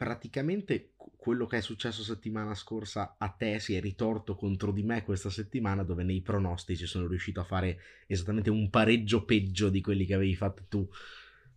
[0.00, 5.04] praticamente quello che è successo settimana scorsa a te si è ritorto contro di me
[5.04, 10.06] questa settimana dove nei pronostici sono riuscito a fare esattamente un pareggio peggio di quelli
[10.06, 10.88] che avevi fatto tu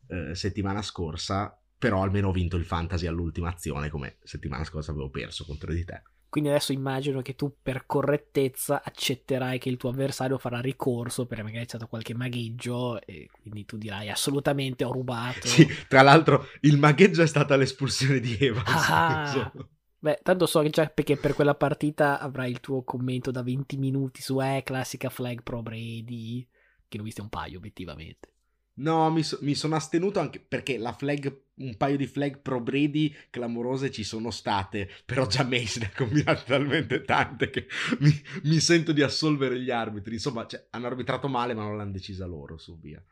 [0.07, 5.09] eh, settimana scorsa però almeno ho vinto il fantasy all'ultima azione come settimana scorsa avevo
[5.09, 6.01] perso contro di te
[6.33, 11.43] quindi adesso immagino che tu per correttezza accetterai che il tuo avversario farà ricorso perché
[11.43, 15.45] magari c'è stato qualche magheggio e quindi tu dirai assolutamente ho rubato.
[15.45, 18.65] Sì, tra l'altro il magheggio è stata l'espulsione di Evans.
[18.67, 19.51] Ah,
[19.99, 23.77] beh, tanto so che già perché per quella partita avrai il tuo commento da 20
[23.77, 26.47] minuti su eh, classica flag pro Brady,
[26.87, 28.31] che ne ho viste un paio obiettivamente.
[28.75, 32.59] No, mi, so, mi, sono astenuto anche perché la flag, un paio di flag pro
[32.59, 37.67] Brady clamorose ci sono state, però già Mace ne ha combinate talmente tante che
[37.99, 38.11] mi,
[38.43, 40.13] mi, sento di assolvere gli arbitri.
[40.13, 43.03] Insomma, cioè, hanno arbitrato male, ma non l'hanno decisa loro, su via.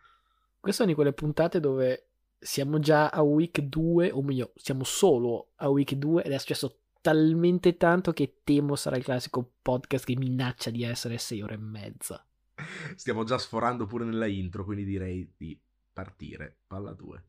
[0.60, 2.08] Queste sono di quelle puntate dove
[2.40, 6.80] siamo già a week 2, o meglio, siamo solo a week 2 ed è successo
[7.02, 11.58] talmente tanto che temo sarà il classico podcast che minaccia di essere 6 ore e
[11.58, 12.26] mezza.
[12.96, 15.60] Stiamo già sforando pure nella intro, quindi direi di
[15.94, 16.62] partire.
[16.68, 17.24] Palla 2.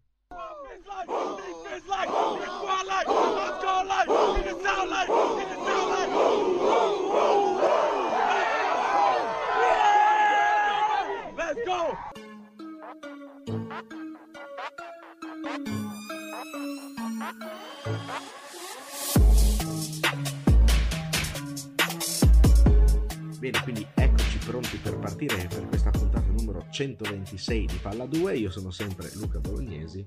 [23.43, 28.37] Bene, quindi eccoci pronti per partire per questa puntata numero 126 di Palla 2.
[28.37, 30.07] Io sono sempre Luca Bolognesi.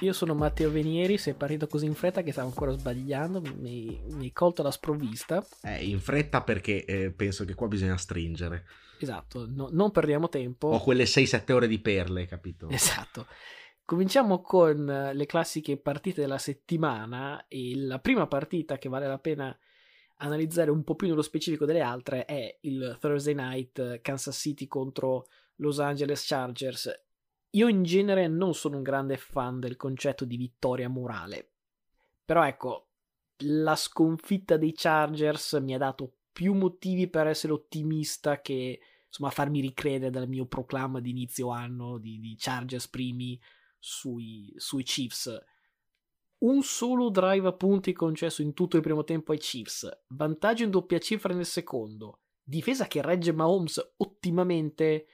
[0.00, 4.24] Io sono Matteo Venieri, sei partito così in fretta che stavo ancora sbagliando, mi, mi
[4.24, 5.44] hai colto la sprovvista.
[5.62, 8.66] Eh, in fretta perché eh, penso che qua bisogna stringere.
[8.98, 10.68] Esatto, no, non perdiamo tempo.
[10.68, 12.68] Ho quelle 6-7 ore di perle, capito?
[12.68, 13.26] Esatto.
[13.84, 19.56] Cominciamo con le classiche partite della settimana e la prima partita che vale la pena
[20.22, 25.26] analizzare un po' più nello specifico delle altre è il Thursday night Kansas City contro
[25.56, 26.90] Los Angeles Chargers.
[27.54, 31.50] Io in genere non sono un grande fan del concetto di vittoria morale,
[32.24, 32.88] però ecco,
[33.44, 39.60] la sconfitta dei Chargers mi ha dato più motivi per essere ottimista che insomma farmi
[39.60, 43.38] ricredere dal mio proclama di inizio anno di, di Chargers primi
[43.78, 45.38] sui, sui Chiefs.
[46.38, 50.70] Un solo drive a punti concesso in tutto il primo tempo ai Chiefs, vantaggio in
[50.70, 55.06] doppia cifra nel secondo, difesa che regge Mahomes ottimamente,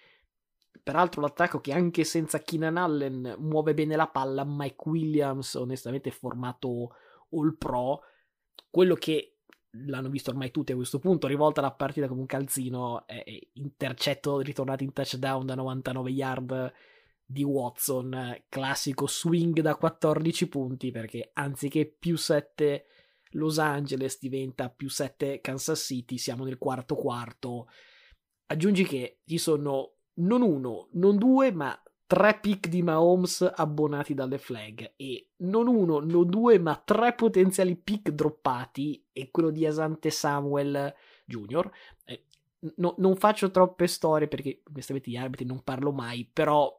[0.88, 6.94] peraltro l'attacco che anche senza Keenan Allen muove bene la palla, Mike Williams onestamente formato
[7.32, 8.00] all pro,
[8.70, 9.40] quello che
[9.72, 13.22] l'hanno visto ormai tutti a questo punto, rivolta la partita come un calzino, è
[13.52, 16.72] intercetto ritornato in touchdown da 99 yard
[17.22, 22.86] di Watson, classico swing da 14 punti perché anziché più 7
[23.32, 27.66] Los Angeles diventa più 7 Kansas City, siamo nel quarto quarto.
[28.46, 34.38] Aggiungi che ci sono non uno, non due, ma tre pick di Mahomes abbonati dalle
[34.38, 40.10] flag e non uno, non due, ma tre potenziali pick droppati e quello di Asante
[40.10, 40.94] Samuel
[41.26, 41.70] Jr.
[42.04, 42.24] Eh,
[42.76, 46.74] no, non faccio troppe storie perché onestamente gli arbitri non parlo mai, però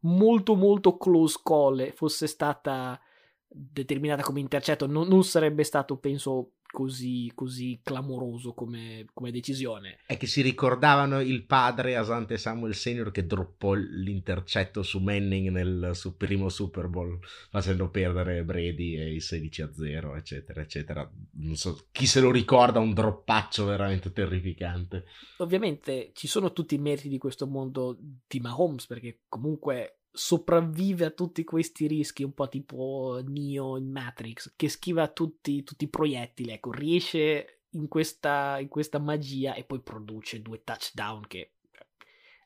[0.00, 3.00] molto molto close call fosse stata
[3.48, 10.00] determinata come intercetto non, non sarebbe stato penso così, così clamoroso come, come, decisione.
[10.04, 15.92] È che si ricordavano il padre Asante Samuel Senior che droppò l'intercetto su Manning nel
[15.94, 21.10] su primo Super Bowl facendo perdere Brady e i 16 a 0 eccetera eccetera.
[21.36, 25.06] Non so chi se lo ricorda un droppaccio veramente terrificante.
[25.38, 31.10] Ovviamente ci sono tutti i meriti di questo mondo di Mahomes perché comunque sopravvive a
[31.10, 36.52] tutti questi rischi, un po' tipo Neo in Matrix, che schiva tutti, tutti i proiettili,
[36.52, 41.52] ecco, riesce in questa, in questa magia e poi produce due touchdown che...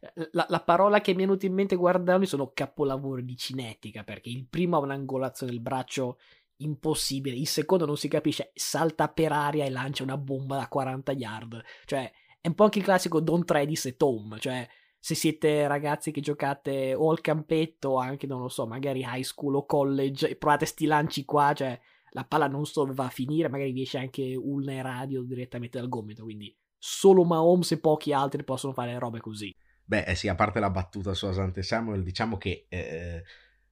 [0.00, 4.02] Eh, la, la, parola che mi è venuta in mente guardando sono capolavori di cinetica,
[4.02, 6.18] perché il primo ha un'angolazione del braccio
[6.56, 11.12] impossibile, il secondo non si capisce, salta per aria e lancia una bomba da 40
[11.12, 14.66] yard, cioè è un po' anche il classico Don't Try This at Home, cioè
[15.00, 19.56] se siete ragazzi che giocate o al campetto anche, non lo so, magari high school
[19.56, 21.78] o college e provate sti lanci qua, cioè
[22.10, 26.24] la palla non solo va a finire, magari riesce anche e radio direttamente dal gomito,
[26.24, 29.54] quindi solo Mahomes e pochi altri possono fare robe così.
[29.84, 33.22] Beh, eh sì, a parte la battuta su Asante Samuel, diciamo che eh,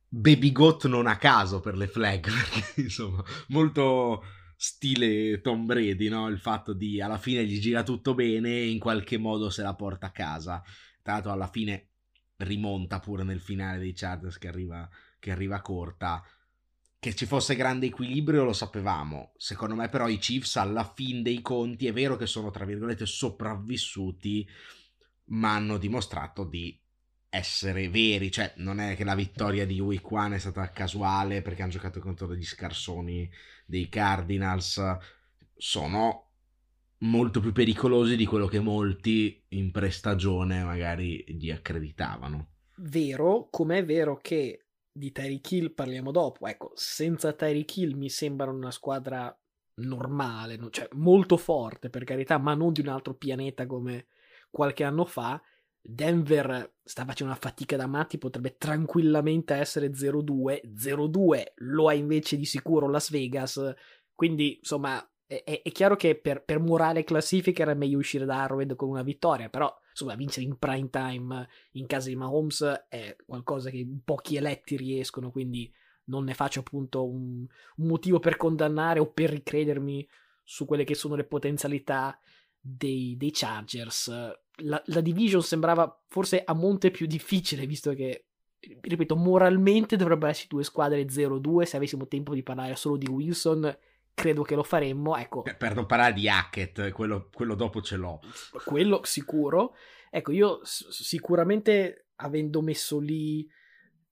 [0.09, 4.23] Baby Goat non a caso per le flag, perché insomma, molto
[4.57, 6.29] stile Tom Brady, no?
[6.29, 9.75] Il fatto di alla fine gli gira tutto bene e in qualche modo se la
[9.75, 10.63] porta a casa.
[11.21, 11.89] Tra alla fine
[12.37, 14.89] rimonta pure nel finale dei Chargers che arriva,
[15.19, 16.23] che arriva corta.
[17.01, 19.33] che ci fosse grande equilibrio lo sapevamo.
[19.37, 23.07] Secondo me, però, i Chiefs alla fin dei conti è vero che sono tra virgolette
[23.07, 24.47] sopravvissuti,
[25.27, 26.77] ma hanno dimostrato di
[27.29, 28.31] essere veri.
[28.33, 32.01] Cioè, non è che la vittoria di Week 1 è stata casuale perché hanno giocato
[32.01, 33.31] contro degli scarsoni
[33.65, 34.83] dei Cardinals.
[35.57, 36.28] Sono
[37.01, 42.49] molto più pericolosi di quello che molti in prestagione magari gli accreditavano.
[42.77, 46.47] Vero, come è vero che di Tyreek Hill parliamo dopo.
[46.47, 49.37] Ecco, senza Tyreek Hill mi sembra una squadra
[49.77, 54.07] normale, cioè molto forte per carità, ma non di un altro pianeta come
[54.51, 55.41] qualche anno fa.
[55.81, 60.61] Denver sta facendo una fatica da matti, potrebbe tranquillamente essere 0-2.
[60.75, 63.75] 0-2 lo ha invece di sicuro Las Vegas.
[64.15, 68.75] Quindi, insomma, è, è chiaro che per, per, morale classifica era meglio uscire da Arrowhead
[68.75, 73.69] con una vittoria, però insomma vincere in prime time in casa di Mahomes è qualcosa
[73.69, 75.71] che pochi eletti riescono, quindi
[76.05, 77.47] non ne faccio appunto un,
[77.77, 80.09] un motivo per condannare o per ricredermi
[80.43, 82.19] su quelle che sono le potenzialità
[82.59, 84.09] dei, dei Chargers.
[84.63, 88.29] La, la, division sembrava forse a monte più difficile, visto che,
[88.59, 93.77] ripeto, moralmente dovrebbero esserci due squadre 0-2 se avessimo tempo di parlare solo di Wilson
[94.19, 95.17] credo che lo faremmo.
[95.17, 95.43] Ecco.
[95.43, 98.21] Per, per non parlare di Hackett, quello, quello, dopo ce l'ho.
[98.65, 99.75] Quello sicuro.
[100.11, 103.49] Ecco, io sicuramente avendo messo lì.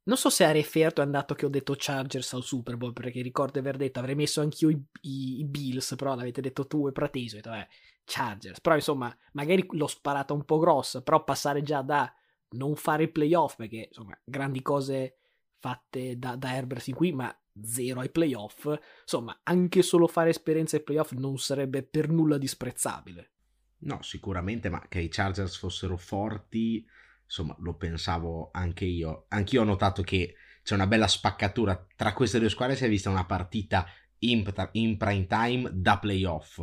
[0.04, 3.20] Non so se a referto è andato che ho detto Chargers al Super Bowl, perché
[3.22, 6.86] ricordo di aver detto avrei messo anch'io i, i, i Bills, però l'avete detto tu
[6.86, 7.66] e Prateso, ho detto eh,
[8.04, 8.60] Chargers.
[8.60, 12.14] Però insomma, magari l'ho sparata un po' grossa, però passare già da
[12.50, 15.16] non fare i playoff, perché insomma, grandi cose
[15.58, 18.68] fatte da, da Herbert in qui, ma zero ai playoff,
[19.02, 23.30] insomma, anche solo fare esperienza ai playoff non sarebbe per nulla disprezzabile.
[23.78, 26.86] No, sicuramente, ma che i Chargers fossero forti,
[27.24, 29.26] insomma, lo pensavo anche io.
[29.28, 32.76] Anch'io ho notato che c'è una bella spaccatura tra queste due squadre.
[32.76, 33.86] Si è vista una partita
[34.20, 36.62] in, in prime time da playoff.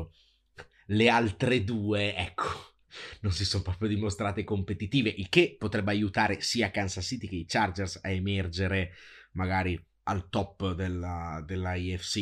[0.88, 2.76] Le altre due, ecco,
[3.22, 7.46] non si sono proprio dimostrate competitive, il che potrebbe aiutare sia Kansas City che i
[7.46, 8.92] Chargers a emergere
[9.34, 12.16] magari al top della, della IFC.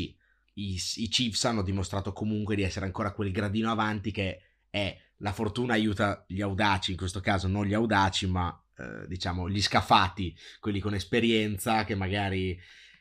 [0.53, 5.31] I, I, Chiefs hanno dimostrato comunque di essere ancora quel gradino avanti che è la
[5.31, 10.35] fortuna aiuta gli audaci, in questo caso non gli audaci, ma eh, diciamo gli scafati,
[10.59, 12.59] quelli con esperienza che magari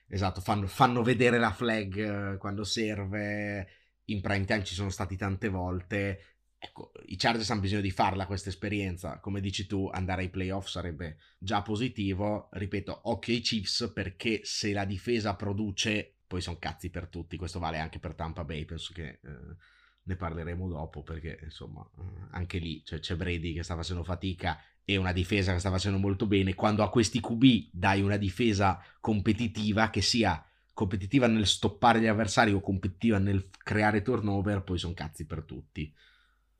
[0.08, 3.68] esatto, fanno, fanno vedere la flag eh, quando serve.
[4.10, 6.29] In prime time ci sono stati tante volte
[6.62, 9.18] ecco, i Chargers hanno bisogno di farla questa esperienza.
[9.18, 12.48] Come dici tu, andare ai playoff sarebbe già positivo.
[12.52, 17.38] Ripeto, occhio ai Chiefs perché se la difesa produce, poi sono cazzi per tutti.
[17.38, 18.66] Questo vale anche per Tampa Bay.
[18.66, 19.56] Penso che eh,
[20.02, 24.60] ne parleremo dopo perché insomma, eh, anche lì cioè, c'è Brady che sta facendo fatica
[24.84, 26.54] e una difesa che sta facendo molto bene.
[26.54, 32.52] Quando a questi QB dai una difesa competitiva che sia competitiva nel stoppare gli avversari
[32.52, 35.92] o competitiva nel creare turnover, poi sono cazzi per tutti.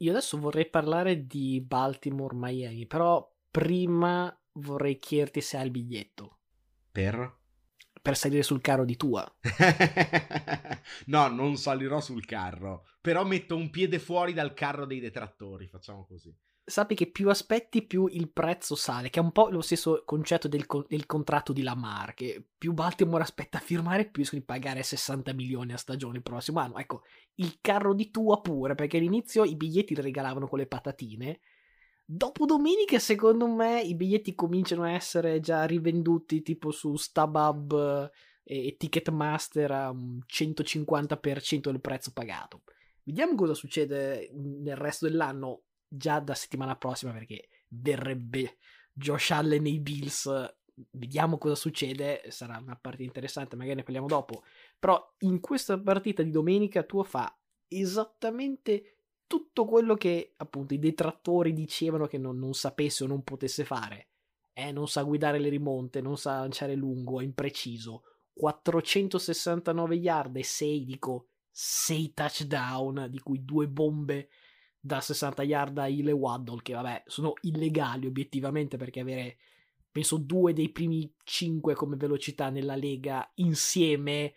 [0.03, 6.39] Io adesso vorrei parlare di Baltimore-Miami, però prima vorrei chiederti se hai il biglietto.
[6.91, 7.39] Per?
[8.01, 9.31] Per salire sul carro di tua.
[11.07, 16.07] no, non salirò sul carro, però metto un piede fuori dal carro dei detrattori, facciamo
[16.07, 16.35] così
[16.71, 20.49] sappi che più aspetti più il prezzo sale, che è un po' lo stesso concetto
[20.49, 24.83] del, del contratto di Lamar, che più Baltimore aspetta a firmare, più riescono di pagare
[24.83, 26.79] 60 milioni a stagione il prossimo anno.
[26.79, 27.03] Ecco,
[27.35, 31.41] il carro di tua pure, perché all'inizio i biglietti li regalavano con le patatine.
[32.05, 38.11] Dopo domenica, secondo me, i biglietti cominciano a essere già rivenduti tipo su StubHub
[38.43, 42.63] e Ticketmaster a un 150% del prezzo pagato.
[43.03, 48.59] Vediamo cosa succede nel resto dell'anno già da settimana prossima perché verrebbe
[48.93, 50.55] Josh Allen nei Bills.
[50.93, 54.45] Vediamo cosa succede, sarà una partita interessante, magari ne parliamo dopo.
[54.79, 57.37] Però in questa partita di domenica tuo fa
[57.69, 58.95] esattamente
[59.27, 64.09] tutto quello che appunto i detrattori dicevano che non, non sapesse o non potesse fare.
[64.53, 68.03] Eh, non sa guidare le rimonte, non sa lanciare lungo, è impreciso.
[68.33, 74.31] 469 yard e 6, dico 6 touchdown, di cui due bombe
[74.81, 79.37] da 60 yard a Hill e Waddle, che vabbè sono illegali obiettivamente perché avere
[79.93, 84.33] penso due dei primi cinque come velocità nella lega insieme,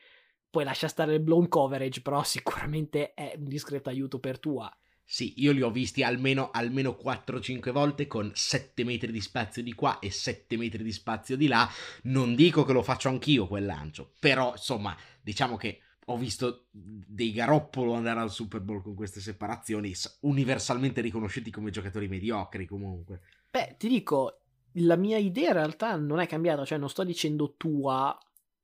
[0.50, 4.72] poi lascia stare il blown coverage, però sicuramente è un discreto aiuto per tua.
[5.06, 9.74] Sì, io li ho visti almeno, almeno 4-5 volte con 7 metri di spazio di
[9.74, 11.70] qua e 7 metri di spazio di là.
[12.04, 17.31] Non dico che lo faccio anch'io quel lancio, però insomma, diciamo che ho visto dei
[17.31, 23.22] Garoppolo andare al Super Bowl con queste separazioni, universalmente riconosciuti come giocatori mediocri comunque.
[23.50, 24.41] Beh, ti dico,
[24.74, 28.17] la mia idea in realtà non è cambiata, cioè non sto dicendo tua,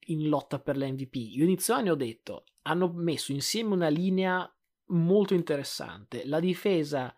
[0.09, 1.15] in lotta per l'MVP.
[1.15, 4.51] Io inizio anni ho detto, hanno messo insieme una linea
[4.87, 6.25] molto interessante.
[6.25, 7.13] La difesa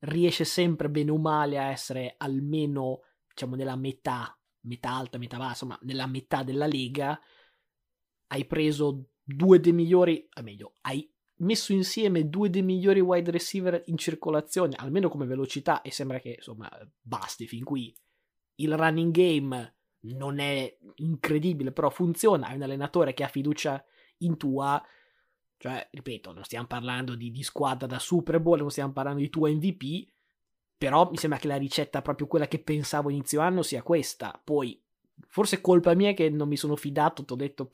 [0.00, 5.64] riesce sempre bene o male a essere almeno, diciamo, nella metà, metà alta, metà bassa,
[5.64, 7.18] insomma, nella metà della lega.
[8.28, 13.82] Hai preso due dei migliori, o meglio, hai messo insieme due dei migliori wide receiver
[13.86, 17.94] in circolazione, almeno come velocità, e sembra che, insomma, basti fin qui.
[18.56, 22.46] Il running game non è incredibile, però funziona.
[22.46, 23.84] Hai un allenatore che ha fiducia
[24.18, 24.82] in tua.
[25.58, 29.28] Cioè, ripeto, non stiamo parlando di, di squadra da Super Bowl, non stiamo parlando di
[29.28, 30.08] tua MVP.
[30.78, 34.40] Però mi sembra che la ricetta, proprio quella che pensavo inizio anno, sia questa.
[34.42, 34.80] Poi,
[35.26, 37.68] forse colpa mia che non mi sono fidato, ti ho detto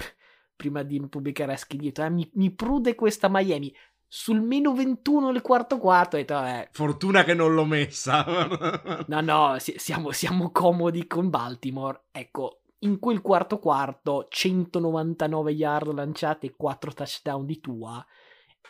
[0.63, 3.75] prima di pubblicare a schedito, eh, mi, mi prude questa Miami
[4.07, 6.17] sul meno 21 nel quarto quarto.
[6.17, 6.69] Detto, eh.
[6.71, 8.25] Fortuna che non l'ho messa.
[9.09, 12.05] no, no, siamo, siamo comodi con Baltimore.
[12.13, 18.05] Ecco, in quel quarto quarto, 199 yard lanciate e 4 touchdown di Tua.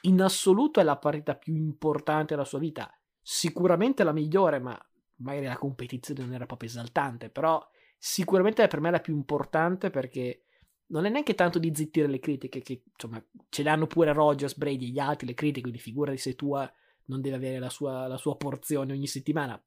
[0.03, 2.91] In assoluto è la partita più importante della sua vita.
[3.21, 4.79] Sicuramente la migliore, ma
[5.17, 7.29] magari la competizione non era proprio esaltante.
[7.29, 7.63] Però
[7.99, 10.45] sicuramente per me la più importante perché
[10.93, 14.57] non è neanche tanto di zittire le critiche, che insomma ce le hanno pure Rogers,
[14.57, 16.71] Brady e gli altri, le critiche, quindi figurati se tua
[17.07, 19.61] non deve avere la sua, la sua porzione ogni settimana.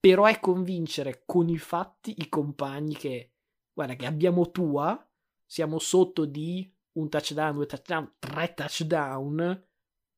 [0.00, 3.32] Però è convincere con i fatti i compagni che,
[3.72, 5.08] guarda, che abbiamo tua,
[5.46, 9.66] siamo sotto di un touchdown, due touchdown, tre touchdown,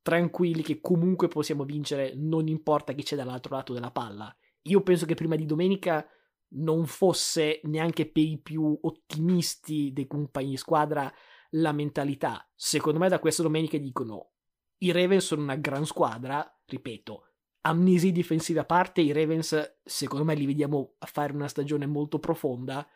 [0.00, 4.35] tranquilli che comunque possiamo vincere, non importa chi c'è dall'altro lato della palla.
[4.62, 6.08] Io penso che prima di domenica
[6.56, 11.12] non fosse neanche per i più ottimisti dei compagni di squadra
[11.50, 12.48] la mentalità.
[12.54, 14.30] Secondo me da questa domenica dicono
[14.78, 17.25] i Ravens sono una gran squadra, ripeto,
[17.62, 22.18] amnesie difensive a parte, i Ravens secondo me li vediamo a fare una stagione molto
[22.18, 22.86] profonda.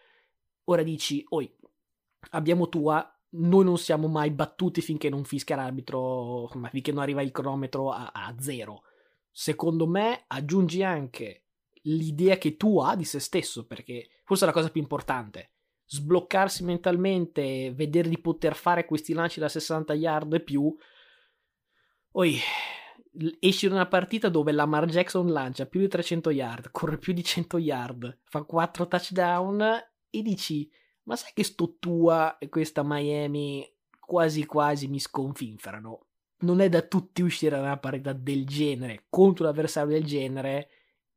[0.65, 1.51] Ora dici, oi,
[2.31, 7.31] abbiamo tua, noi non siamo mai battuti finché non fischia l'arbitro, finché non arriva il
[7.31, 8.83] cronometro a, a zero.
[9.31, 11.45] Secondo me aggiungi anche
[11.83, 15.53] l'idea che tu ha di se stesso, perché forse è la cosa più importante.
[15.87, 20.75] Sbloccarsi mentalmente, vedere di poter fare questi lanci da 60 yard e più.
[22.11, 22.39] Poi
[23.41, 27.25] esci da una partita dove Lamar Jackson lancia più di 300 yard, corre più di
[27.25, 29.63] 100 yard, fa 4 touchdown
[30.11, 30.71] e dici,
[31.05, 33.69] ma sai che sto tua e questa Miami
[34.01, 36.07] quasi quasi mi sconfinferano.
[36.41, 40.69] Non è da tutti uscire da una partita del genere contro un avversario del genere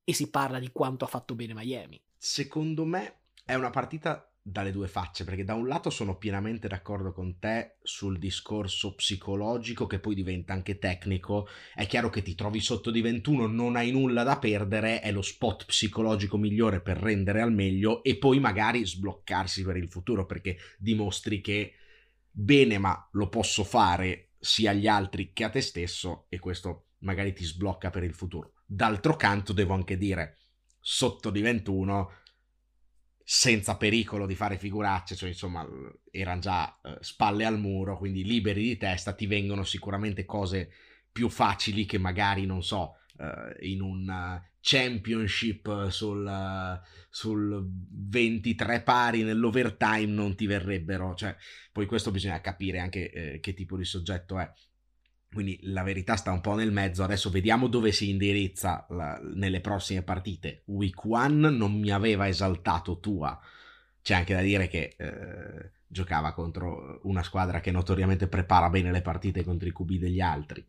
[0.03, 2.01] e si parla di quanto ha fatto bene Miami.
[2.17, 7.13] Secondo me è una partita dalle due facce, perché da un lato sono pienamente d'accordo
[7.13, 11.47] con te sul discorso psicologico che poi diventa anche tecnico.
[11.73, 15.21] È chiaro che ti trovi sotto di 21, non hai nulla da perdere, è lo
[15.21, 20.57] spot psicologico migliore per rendere al meglio e poi magari sbloccarsi per il futuro, perché
[20.77, 21.73] dimostri che
[22.29, 27.31] bene, ma lo posso fare sia agli altri che a te stesso e questo magari
[27.31, 28.55] ti sblocca per il futuro.
[28.73, 30.37] D'altro canto devo anche dire,
[30.79, 32.09] sotto di 21,
[33.23, 35.65] senza pericolo di fare figuracce, cioè insomma
[36.09, 40.71] erano già eh, spalle al muro, quindi liberi di testa, ti vengono sicuramente cose
[41.11, 48.81] più facili che magari, non so, eh, in un uh, championship sul, uh, sul 23
[48.81, 51.35] pari nell'overtime non ti verrebbero, cioè
[51.71, 54.51] poi questo bisogna capire anche eh, che tipo di soggetto è.
[55.33, 57.03] Quindi la verità sta un po' nel mezzo.
[57.03, 60.61] Adesso vediamo dove si indirizza la, nelle prossime partite.
[60.65, 63.39] Week 1 non mi aveva esaltato Tua.
[64.01, 69.01] C'è anche da dire che eh, giocava contro una squadra che notoriamente prepara bene le
[69.01, 70.65] partite contro i QB degli altri.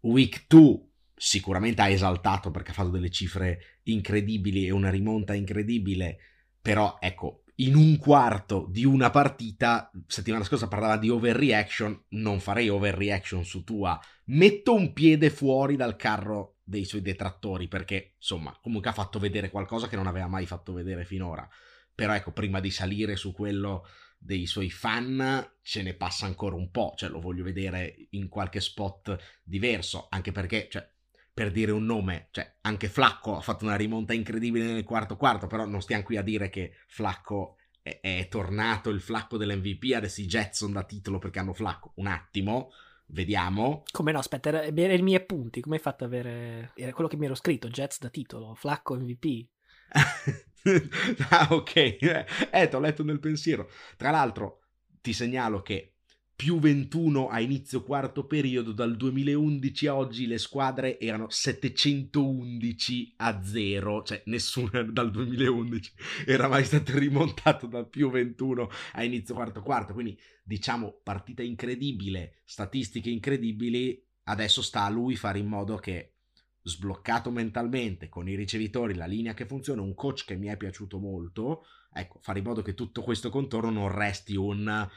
[0.00, 0.80] Week 2
[1.16, 6.18] sicuramente ha esaltato perché ha fatto delle cifre incredibili e una rimonta incredibile.
[6.60, 12.68] Però ecco, in un quarto di una partita, settimana scorsa parlava di overreaction, non farei
[12.68, 18.90] overreaction su tua, metto un piede fuori dal carro dei suoi detrattori perché insomma comunque
[18.90, 21.48] ha fatto vedere qualcosa che non aveva mai fatto vedere finora,
[21.94, 23.86] però ecco prima di salire su quello
[24.18, 28.60] dei suoi fan ce ne passa ancora un po', cioè lo voglio vedere in qualche
[28.60, 30.93] spot diverso, anche perché cioè,
[31.34, 35.48] per dire un nome, cioè anche Flacco ha fatto una rimonta incredibile nel quarto quarto,
[35.48, 40.20] però non stiamo qui a dire che Flacco è, è tornato il Flacco dell'MVP, adesso
[40.20, 41.92] i Jetson da titolo perché hanno Flacco.
[41.96, 42.70] Un attimo,
[43.06, 43.82] vediamo.
[43.90, 46.70] Come no, aspetta, era, era i miei appunti, come hai fatto ad avere...
[46.76, 49.48] Era quello che mi ero scritto, Jets da titolo, Flacco MVP.
[51.30, 53.68] ah, ok, eh, ti ho letto nel pensiero.
[53.96, 54.60] Tra l'altro,
[55.00, 55.93] ti segnalo che
[56.36, 63.42] più 21 a inizio quarto periodo, dal 2011 a oggi le squadre erano 711 a
[63.42, 65.92] 0, cioè nessuna dal 2011
[66.26, 72.42] era mai stato rimontato dal più 21 a inizio quarto quarto, quindi diciamo partita incredibile,
[72.44, 76.14] statistiche incredibili, adesso sta a lui fare in modo che
[76.62, 80.98] sbloccato mentalmente, con i ricevitori, la linea che funziona, un coach che mi è piaciuto
[80.98, 84.88] molto, ecco, fare in modo che tutto questo contorno non resti un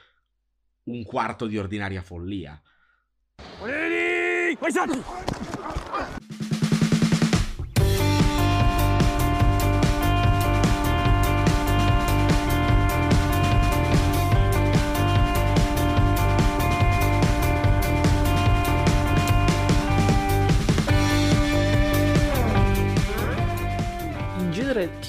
[0.88, 2.60] un quarto di ordinaria follia.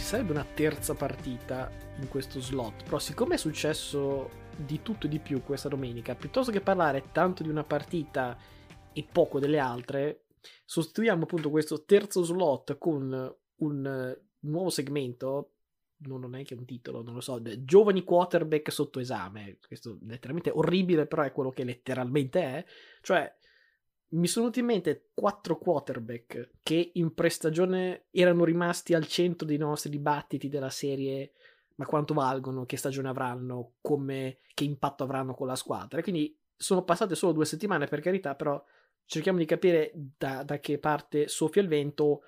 [0.08, 5.18] Sarebbe una terza partita in questo slot, però siccome è successo di tutto e di
[5.18, 8.34] più questa domenica, piuttosto che parlare tanto di una partita
[8.94, 10.28] e poco delle altre,
[10.64, 15.52] sostituiamo appunto questo terzo slot con un nuovo segmento
[16.00, 21.06] non ho neanche un titolo, non lo so, giovani quarterback sotto esame, questo letteralmente orribile,
[21.06, 22.64] però è quello che letteralmente è,
[23.02, 23.30] cioè
[24.10, 29.58] mi sono venuti in mente quattro quarterback che in prestagione erano rimasti al centro dei
[29.58, 31.32] nostri dibattiti della serie
[31.78, 36.02] ma quanto valgono, che stagione avranno, come, che impatto avranno con la squadra.
[36.02, 38.62] Quindi sono passate solo due settimane, per carità, però
[39.04, 42.22] cerchiamo di capire da, da che parte soffia il vento.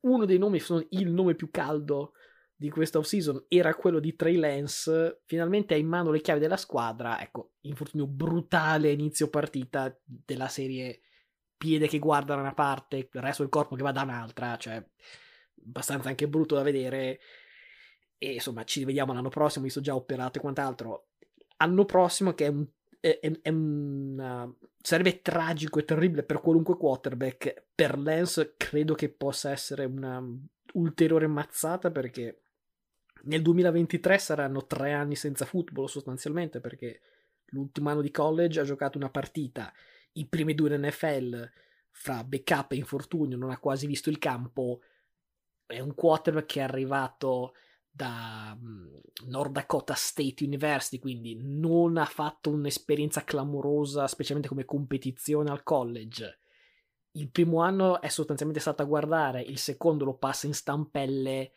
[0.00, 0.60] Uno dei nomi,
[0.90, 2.12] il nome più caldo
[2.54, 5.22] di questa off-season era quello di Trey Lance.
[5.24, 7.22] Finalmente ha in mano le chiavi della squadra.
[7.22, 11.00] Ecco, infortunio brutale inizio partita della serie
[11.60, 14.82] piede che guarda da una parte, il resto del corpo che va da un'altra, cioè
[15.62, 17.20] abbastanza anche brutto da vedere
[18.16, 21.08] e insomma ci vediamo l'anno prossimo, visto già operato e quant'altro.
[21.58, 22.66] Anno prossimo che è un,
[22.98, 27.66] è, è, è un sarebbe tragico e terribile per qualunque quarterback.
[27.74, 30.24] Per Lance credo che possa essere una
[30.72, 32.40] ulteriore mazzata perché
[33.24, 37.00] nel 2023 saranno tre anni senza football sostanzialmente perché
[37.48, 39.70] l'ultimo anno di college ha giocato una partita,
[40.12, 41.50] i primi due in NFL
[41.90, 44.80] fra backup e infortunio, non ha quasi visto il campo.
[45.66, 47.54] È un quarterback che è arrivato
[47.90, 48.94] da mm,
[49.26, 56.38] North Dakota State University, quindi non ha fatto un'esperienza clamorosa, specialmente come competizione al college.
[57.12, 61.52] Il primo anno è sostanzialmente stato a guardare, il secondo lo passa in stampelle.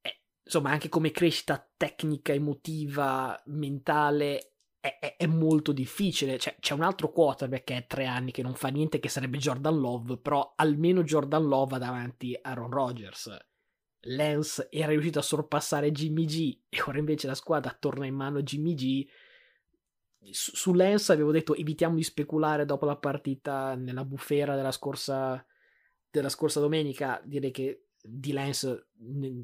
[0.00, 4.53] Eh, insomma, anche come crescita tecnica, emotiva, mentale,
[4.84, 6.38] è, è, è molto difficile.
[6.38, 9.38] Cioè, c'è un altro quarterback che è tre anni che non fa niente, che sarebbe
[9.38, 13.34] Jordan Love, però almeno Jordan Love ha davanti a Aaron Rodgers
[14.06, 18.38] Lance era riuscito a sorpassare Jimmy G e ora invece la squadra torna in mano
[18.38, 19.06] a Jimmy G.
[20.30, 25.42] Su, su Lance avevo detto evitiamo di speculare dopo la partita nella bufera della scorsa,
[26.10, 27.18] della scorsa domenica.
[27.24, 28.88] Direi che di Lance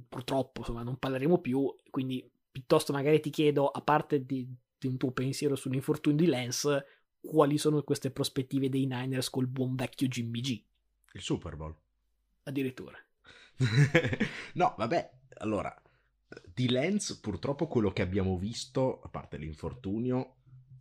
[0.07, 4.47] purtroppo insomma, non parleremo più, quindi piuttosto magari ti chiedo, a parte di
[4.87, 6.87] un tuo pensiero sull'infortunio di Lance,
[7.21, 10.63] quali sono queste prospettive dei Niners col buon vecchio Jimmy G?
[11.13, 11.75] Il Super Bowl.
[12.45, 12.97] Addirittura.
[14.55, 15.75] no, vabbè, allora,
[16.53, 20.37] di Lens purtroppo quello che abbiamo visto, a parte l'infortunio,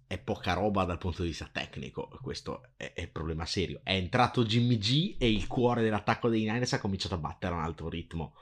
[0.08, 3.82] è poca roba dal punto di vista tecnico, questo è, è problema serio.
[3.84, 7.58] È entrato Jimmy G e il cuore dell'attacco dei Niners ha cominciato a battere a
[7.58, 8.36] un altro ritmo,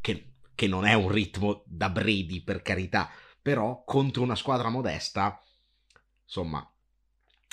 [0.00, 3.08] che, che non è un ritmo da Brady, per carità,
[3.42, 5.42] però contro una squadra modesta,
[6.22, 6.66] insomma,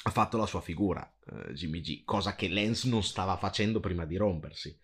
[0.03, 4.05] ha fatto la sua figura uh, Jimmy G, cosa che Lens non stava facendo prima
[4.05, 4.79] di rompersi.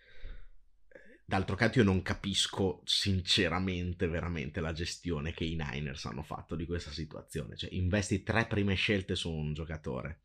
[1.27, 6.65] D'altro canto io non capisco sinceramente veramente la gestione che i Niners hanno fatto di
[6.65, 7.55] questa situazione.
[7.55, 10.21] Cioè, investi tre prime scelte su un giocatore.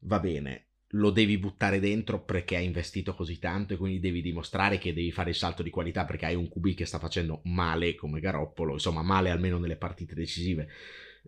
[0.00, 4.78] Va bene, lo devi buttare dentro perché hai investito così tanto e quindi devi dimostrare
[4.78, 7.94] che devi fare il salto di qualità perché hai un QB che sta facendo male
[7.94, 10.68] come Garoppolo, insomma male almeno nelle partite decisive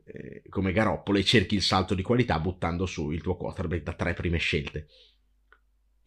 [0.05, 3.95] eh, come Garoppolo e cerchi il salto di qualità buttando su il tuo quarterback da
[3.95, 4.87] tre prime scelte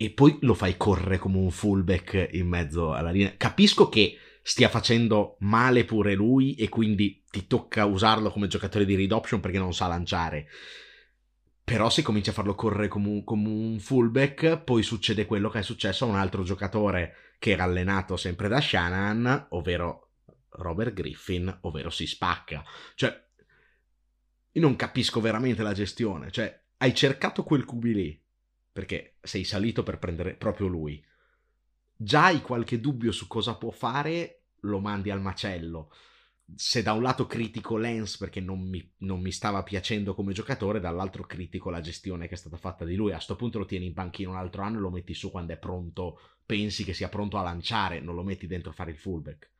[0.01, 3.33] e poi lo fai correre come un fullback in mezzo alla linea.
[3.35, 8.95] Capisco che stia facendo male pure lui e quindi ti tocca usarlo come giocatore di
[8.95, 10.47] read option perché non sa lanciare.
[11.69, 15.60] Però se cominci a farlo correre come un, come un fullback, poi succede quello che
[15.60, 20.13] è successo a un altro giocatore che era allenato sempre da Shannon, ovvero
[20.49, 22.65] Robert Griffin, ovvero si spacca.
[22.95, 23.23] Cioè,
[24.51, 26.32] io non capisco veramente la gestione.
[26.32, 28.19] Cioè, hai cercato quel QB lì,
[28.71, 31.05] perché sei salito per prendere proprio lui.
[31.95, 35.91] Già hai qualche dubbio su cosa può fare, lo mandi al macello.
[36.55, 40.79] Se da un lato critico Lens perché non mi, non mi, stava piacendo come giocatore,
[40.79, 43.12] dall'altro critico la gestione che è stata fatta di lui.
[43.12, 45.53] A questo punto lo tieni in panchina un altro anno e lo metti su quando
[45.53, 48.97] è pronto, pensi che sia pronto a lanciare, non lo metti dentro a fare il
[48.97, 49.51] fullback.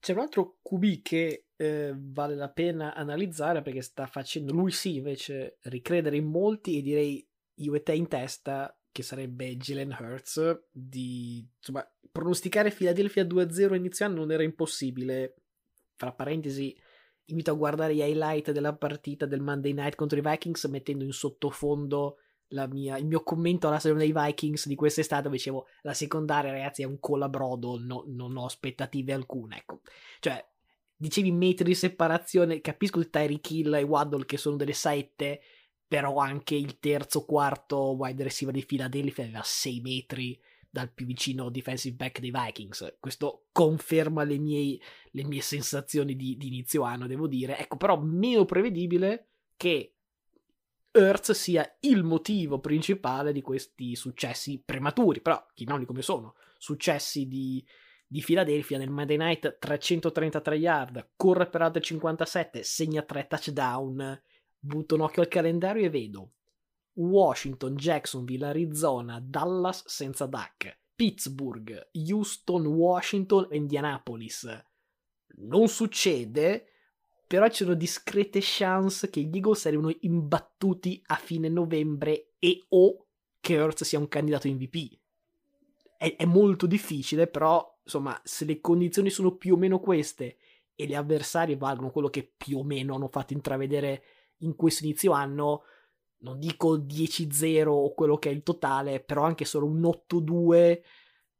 [0.00, 4.96] C'è un altro QB che eh, vale la pena analizzare perché sta facendo lui sì
[4.96, 10.66] invece ricredere in molti e direi io e te in testa che sarebbe Jalen Hurts
[10.70, 15.34] di insomma pronosticare Philadelphia 2-0 inizio anno non era impossibile
[15.98, 16.74] fra parentesi
[17.26, 21.12] invito a guardare gli highlight della partita del Monday Night contro i Vikings mettendo in
[21.12, 22.16] sottofondo
[22.70, 26.82] mia, il mio commento alla stagione dei Vikings di quest'estate dove dicevo la secondaria ragazzi
[26.82, 29.80] è un colabrodo no, non ho aspettative alcune ecco.
[30.20, 30.42] Cioè
[30.96, 35.40] dicevi metri di separazione capisco il Tyreek Hill e Waddle che sono delle saette
[35.86, 41.48] però anche il terzo quarto wide receiver di Philadelphia aveva 6 metri dal più vicino
[41.50, 42.96] defensive back dei Vikings.
[43.00, 44.78] Questo conferma le mie,
[45.12, 47.58] le mie sensazioni di, di, inizio anno, devo dire.
[47.58, 49.94] Ecco, però meno prevedibile che
[50.90, 57.64] Earth sia il motivo principale di questi successi prematuri, però chiamiamoli come sono, successi di,
[58.06, 64.22] di Philadelphia nel Monday Night 333 yard, corre per altre 57, segna 3 touchdown,
[64.58, 66.32] butto un occhio al calendario e vedo
[66.98, 74.64] Washington, Jacksonville, Arizona, Dallas senza Duck, Pittsburgh, Houston, Washington Indianapolis.
[75.36, 76.66] Non succede,
[77.26, 83.06] però ci sono discrete chance che gli Eagles arrivino imbattuti a fine novembre e o
[83.40, 84.98] che Hurts sia un candidato MVP.
[85.96, 90.36] È, è molto difficile, però insomma, se le condizioni sono più o meno queste
[90.74, 94.02] e gli avversari valgono quello che più o meno hanno fatto intravedere
[94.38, 95.62] in questo inizio anno,
[96.18, 100.80] non dico 10-0 o quello che è il totale, però anche solo un 8-2,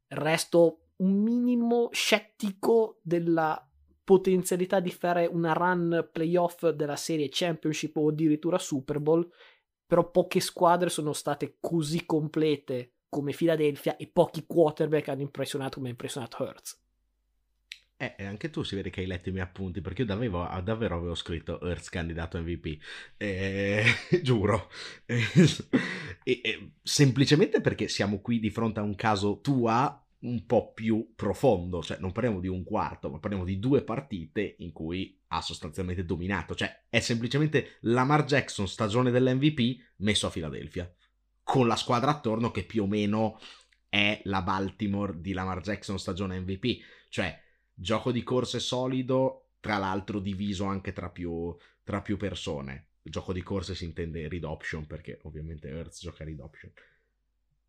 [0.09, 3.63] resto un minimo scettico della
[4.05, 9.29] potenzialità di fare una run playoff della serie Championship o addirittura Super Bowl,
[9.87, 15.89] però poche squadre sono state così complete come Philadelphia e pochi quarterback hanno impressionato come
[15.89, 16.81] ha impressionato Hurts.
[18.01, 20.97] Eh, anche tu si vede che hai letto i miei appunti, perché io davvero, davvero
[20.97, 22.81] avevo scritto Earth candidato MVP.
[23.17, 23.83] Eh,
[24.23, 24.71] giuro.
[25.05, 31.13] e, e, semplicemente perché siamo qui di fronte a un caso tua un po' più
[31.17, 35.41] profondo, cioè non parliamo di un quarto, ma parliamo di due partite in cui ha
[35.41, 40.93] sostanzialmente dominato, cioè è semplicemente Lamar Jackson stagione dell'MVP messo a Philadelphia,
[41.43, 43.41] con la squadra attorno che più o meno
[43.89, 46.79] è la Baltimore di Lamar Jackson stagione MVP,
[47.11, 47.47] cioè
[47.81, 52.87] Gioco di corse solido, tra l'altro diviso anche tra più, tra più persone.
[53.01, 56.73] Gioco di corse si intende read option perché ovviamente Earth gioca read option.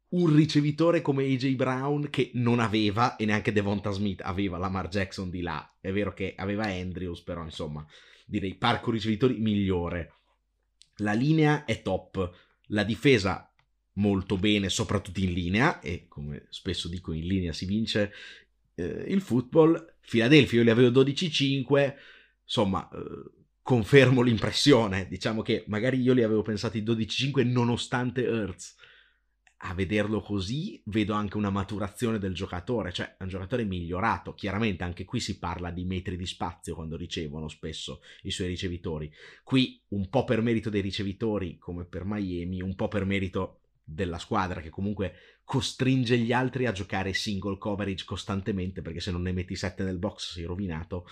[0.10, 5.30] Un ricevitore come AJ Brown che non aveva, e neanche Devonta Smith aveva Lamar Jackson
[5.30, 5.78] di là.
[5.80, 7.86] È vero che aveva Andrews, però insomma,
[8.26, 10.13] direi parco ricevitori migliore.
[10.95, 12.34] La linea è top,
[12.69, 13.54] la difesa
[13.93, 18.12] molto bene, soprattutto in linea, e come spesso dico in linea si vince
[18.80, 19.96] eh, il football.
[20.10, 21.96] Philadelphia io li avevo 12-5,
[22.44, 22.98] insomma, eh,
[23.62, 25.08] confermo l'impressione.
[25.08, 28.76] Diciamo che magari io li avevo pensati 12-5 nonostante Hertz.
[29.63, 34.34] A vederlo così vedo anche una maturazione del giocatore, cioè un giocatore migliorato.
[34.34, 39.12] Chiaramente anche qui si parla di metri di spazio quando ricevono spesso i suoi ricevitori.
[39.44, 43.60] Qui un po' per merito dei ricevitori, come per Miami, un po' per merito
[43.91, 49.23] della squadra che comunque costringe gli altri a giocare single coverage costantemente perché se non
[49.23, 51.08] ne metti 7 nel box sei rovinato.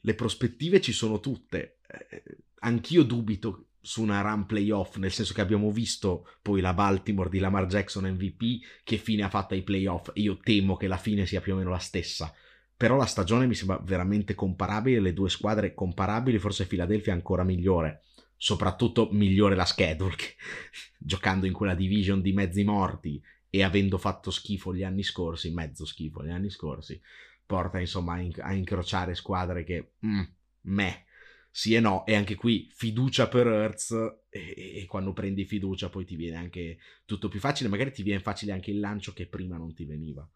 [0.00, 1.80] Le prospettive ci sono tutte.
[1.86, 2.22] Eh,
[2.60, 7.38] anch'io dubito su una run playoff, nel senso che abbiamo visto poi la Baltimore di
[7.38, 10.10] Lamar Jackson MVP che fine ha fatto ai playoff.
[10.14, 12.32] Io temo che la fine sia più o meno la stessa.
[12.76, 17.42] Però la stagione mi sembra veramente comparabile, le due squadre comparabili, forse Philadelphia è ancora
[17.42, 18.02] migliore
[18.38, 20.36] soprattutto migliore la schedule che,
[20.96, 25.84] giocando in quella division di mezzi morti e avendo fatto schifo gli anni scorsi, mezzo
[25.84, 27.00] schifo gli anni scorsi,
[27.44, 30.22] porta insomma a, inc- a incrociare squadre che mm,
[30.62, 31.06] me
[31.50, 33.90] sì e no, e anche qui fiducia per Hertz
[34.28, 38.20] e, e, quando prendi fiducia poi ti viene anche tutto più facile, magari ti viene
[38.20, 40.28] facile anche il lancio che prima non ti veniva.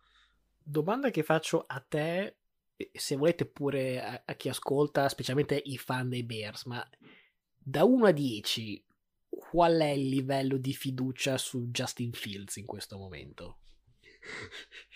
[0.58, 2.38] Domanda che faccio a te,
[2.92, 6.84] se volete pure a, a chi ascolta, specialmente i fan dei Bears, ma
[7.62, 8.84] da 1 a 10,
[9.28, 13.58] qual è il livello di fiducia su Justin Fields in questo momento?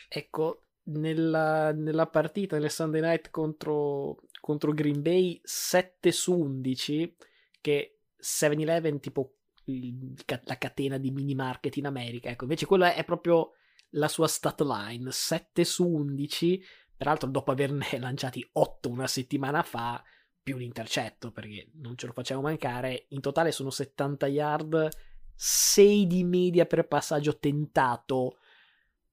[0.09, 7.17] Ecco, nella, nella partita nel Sunday night contro, contro Green Bay 7 su 11,
[7.61, 9.33] che 7-Eleven tipo
[9.65, 13.53] la catena di mini market in America, ecco, invece quella è proprio
[13.91, 16.63] la sua stat line, 7 su 11
[16.97, 20.03] Peraltro, dopo averne lanciati 8 una settimana fa,
[20.47, 24.89] più un intercetto, perché non ce lo facciamo mancare, in totale sono 70 yard,
[25.35, 28.39] 6 di media per passaggio tentato.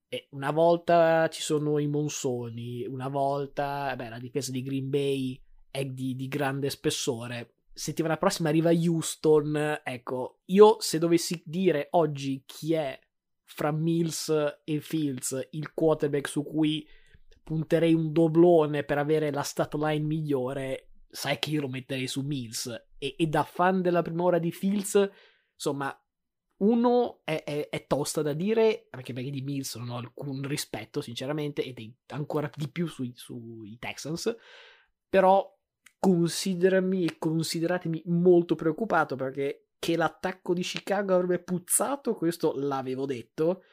[0.08, 5.42] E una volta ci sono i monsoni, una volta beh, la difesa di Green Bay
[5.72, 7.56] è di, di grande spessore.
[7.74, 9.82] Settimana prossima arriva Houston.
[9.84, 13.00] Ecco, io se dovessi dire oggi chi è
[13.42, 14.32] fra Mills
[14.64, 16.88] e Fields il quarterback su cui
[17.42, 22.22] punterei un doblone per avere la stat line migliore, sai che io lo metterei su
[22.22, 22.68] Mills.
[22.98, 25.10] E, e da fan della prima ora di Fields,
[25.54, 25.96] insomma,
[26.58, 31.02] uno è, è, è, tosta da dire, perché, perché di Mills non ho alcun rispetto,
[31.02, 34.36] sinceramente, ed è ancora di più sui, sui Texans.
[35.08, 35.48] Però
[36.00, 43.64] considerami e consideratemi molto preoccupato perché che l'attacco di Chicago avrebbe puzzato, questo l'avevo detto,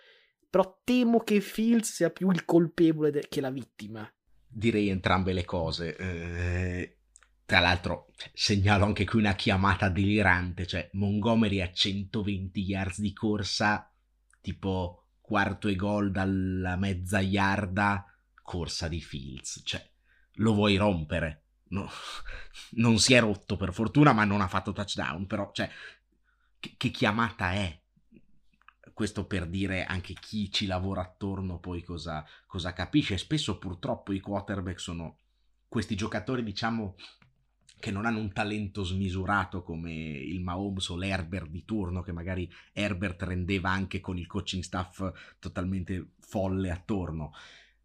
[0.50, 4.12] però temo che Fields sia più il colpevole de- che la vittima.
[4.46, 5.96] Direi entrambe le cose.
[5.96, 6.99] Eh,
[7.50, 13.92] tra l'altro segnalo anche qui una chiamata delirante, cioè Montgomery a 120 yards di corsa,
[14.40, 18.06] tipo quarto e gol dalla mezza yarda,
[18.40, 19.84] corsa di Fields, cioè
[20.34, 21.46] lo vuoi rompere?
[21.70, 21.90] no,
[22.78, 25.26] non si è rotto per fortuna, ma non ha fatto touchdown.
[25.26, 25.68] Però, cioè,
[26.60, 27.80] che, che, chiamata è?
[28.94, 33.18] Questo per dire anche chi ci lavora attorno poi cosa, cosa capisce.
[33.18, 35.18] Spesso purtroppo i quarterback sono
[35.66, 36.94] questi giocatori, diciamo,
[37.80, 42.48] che non hanno un talento smisurato come il Mahomes o l'Herbert di turno, che magari
[42.72, 47.32] Herbert rendeva anche con il coaching staff totalmente folle attorno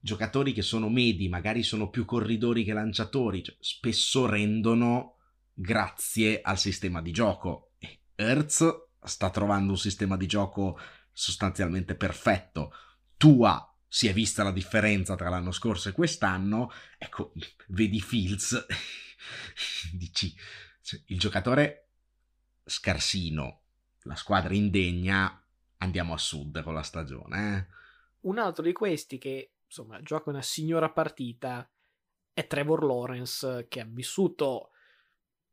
[0.06, 5.16] giocatori che sono medi, magari sono più corridori che lanciatori, cioè, spesso rendono
[5.52, 7.72] grazie al sistema di gioco.
[8.14, 8.68] Hertz
[9.02, 10.78] sta trovando un sistema di gioco
[11.12, 12.72] sostanzialmente perfetto.
[13.18, 16.70] Tua si è vista la differenza tra l'anno scorso e quest'anno.
[17.00, 17.34] Ecco,
[17.70, 18.64] vedi Fields,
[19.94, 20.34] dici,
[20.82, 21.90] cioè, il giocatore
[22.64, 23.62] scarsino,
[24.04, 25.44] la squadra indegna,
[25.78, 27.58] andiamo a sud con la stagione.
[27.58, 27.74] Eh?
[28.22, 31.70] Un altro di questi che insomma, gioca una signora partita,
[32.34, 34.72] è Trevor Lawrence che ha vissuto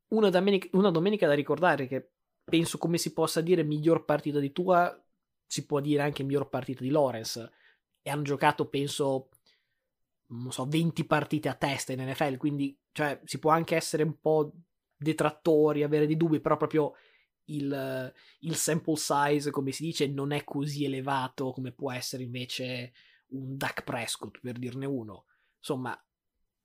[0.09, 2.11] una domenica, una domenica da ricordare che
[2.45, 5.01] penso come si possa dire miglior partita di tua,
[5.47, 7.51] si può dire anche miglior partita di Lawrence.
[8.03, 9.29] E hanno giocato, penso,
[10.33, 14.19] non so, 20 partite a testa in NFL, quindi cioè, si può anche essere un
[14.21, 14.53] po'
[14.97, 16.93] detrattori, avere dei dubbi, però proprio
[17.47, 22.93] il, il sample size, come si dice, non è così elevato come può essere invece
[23.29, 25.27] un Dak Prescott, per dirne uno.
[25.59, 25.99] Insomma,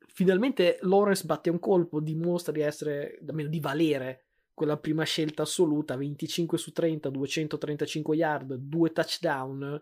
[0.08, 5.96] finalmente Lawrence batte un colpo, dimostra di essere, almeno di valere quella prima scelta assoluta,
[5.96, 9.82] 25 su 30, 235 yard, due touchdown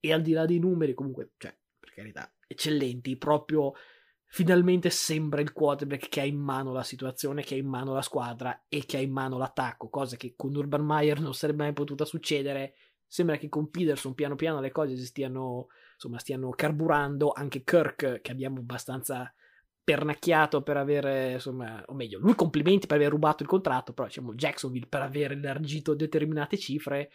[0.00, 1.54] e al di là dei numeri comunque, cioè,
[1.94, 3.72] carità, eccellenti, proprio
[4.26, 8.02] finalmente sembra il quarterback che ha in mano la situazione, che ha in mano la
[8.02, 11.72] squadra e che ha in mano l'attacco, cosa che con Urban Meyer non sarebbe mai
[11.72, 12.74] potuta succedere.
[13.06, 18.20] Sembra che con Peterson piano piano le cose si stiano insomma stiano carburando anche Kirk
[18.20, 19.32] che abbiamo abbastanza
[19.84, 24.34] pernacchiato per avere, insomma, o meglio, lui complimenti per aver rubato il contratto, però diciamo
[24.34, 27.10] Jacksonville per aver elargito determinate cifre.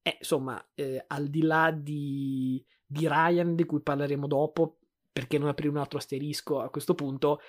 [0.00, 4.78] E insomma, eh, al di là di, di Ryan, di cui parleremo dopo,
[5.12, 7.40] perché non aprire un altro asterisco a questo punto,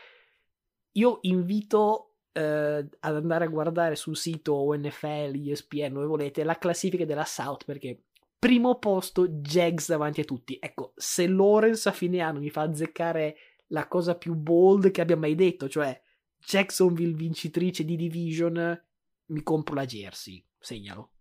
[0.94, 7.06] io invito eh, ad andare a guardare sul sito ONFL, ESPN, dove volete, la classifica
[7.06, 8.02] della South, perché
[8.40, 10.58] primo posto Jags davanti a tutti.
[10.60, 13.36] Ecco, se Lawrence a fine anno mi fa azzeccare
[13.68, 16.00] la cosa più bold che abbia mai detto, cioè
[16.40, 18.84] Jacksonville vincitrice di division,
[19.26, 20.44] mi compro la jersey.
[20.60, 21.12] Segnalo.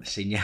[0.00, 0.42] Segna...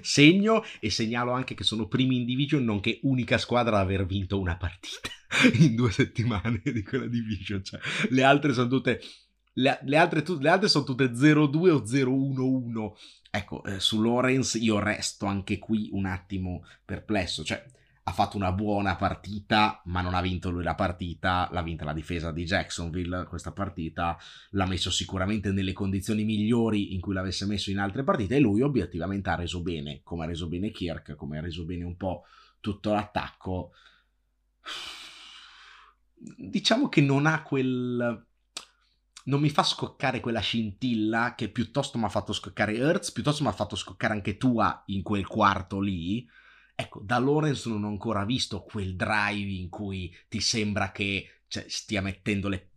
[0.00, 4.38] Segno e segnalo anche che sono primi in division, nonché unica squadra ad aver vinto
[4.38, 5.08] una partita
[5.60, 7.62] in due settimane di quella division.
[7.62, 7.80] Cioè,
[8.10, 9.00] le altre sono tutte.
[9.56, 12.92] Le, le, altre, le altre sono tutte 0-2 o 0-1-1
[13.36, 17.64] Ecco, eh, su Lorenz io resto anche qui un attimo perplesso, cioè
[18.06, 21.94] ha fatto una buona partita, ma non ha vinto lui la partita, l'ha vinta la
[21.94, 24.18] difesa di Jacksonville questa partita,
[24.50, 28.60] l'ha messo sicuramente nelle condizioni migliori in cui l'avesse messo in altre partite e lui
[28.60, 32.24] obiettivamente ha reso bene, come ha reso bene Kirk, come ha reso bene un po'
[32.60, 33.70] tutto l'attacco.
[36.36, 38.26] Diciamo che non ha quel
[39.24, 43.48] non mi fa scoccare quella scintilla che piuttosto mi ha fatto scoccare Hertz, piuttosto mi
[43.48, 46.28] ha fatto scoccare anche Tua in quel quarto lì.
[46.74, 51.66] Ecco, da Lorenz non ho ancora visto quel drive in cui ti sembra che cioè,
[51.68, 52.70] stia mettendo le,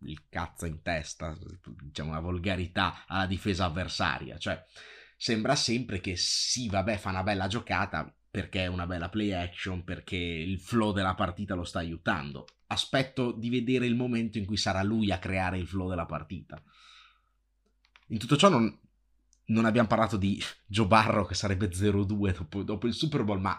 [0.00, 1.36] il cazzo in testa,
[1.82, 4.36] diciamo una volgarità alla difesa avversaria.
[4.36, 4.62] Cioè,
[5.16, 9.84] sembra sempre che sì, vabbè, fa una bella giocata, perché è una bella play action,
[9.84, 12.46] perché il flow della partita lo sta aiutando.
[12.66, 16.62] Aspetto di vedere il momento in cui sarà lui a creare il flow della partita.
[18.08, 18.78] In tutto ciò non,
[19.50, 23.58] non abbiamo parlato di Joe Barro che sarebbe 0-2 dopo, dopo, il Super Bowl, ma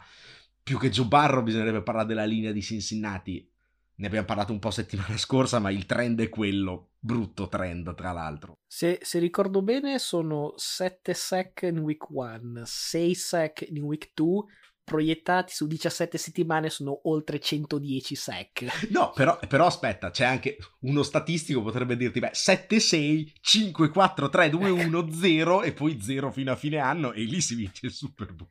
[0.62, 3.50] più che Joe Barro bisognerebbe parlare della linea di Cincinnati.
[3.96, 8.12] Ne abbiamo parlato un po' settimana scorsa, ma il trend è quello, brutto trend tra
[8.12, 8.58] l'altro.
[8.66, 14.44] Se, se ricordo bene sono 7 sack in week 1, 6 sack in week 2,
[14.92, 18.66] proiettati su 17 settimane sono oltre 110 sec.
[18.92, 24.30] No, però, però, aspetta, c'è anche uno statistico potrebbe dirti, beh, 7, 6, 5, 4,
[24.30, 27.86] 3, 2, 1, 0 e poi 0 fino a fine anno e lì si vince
[27.86, 28.50] il Super Bowl.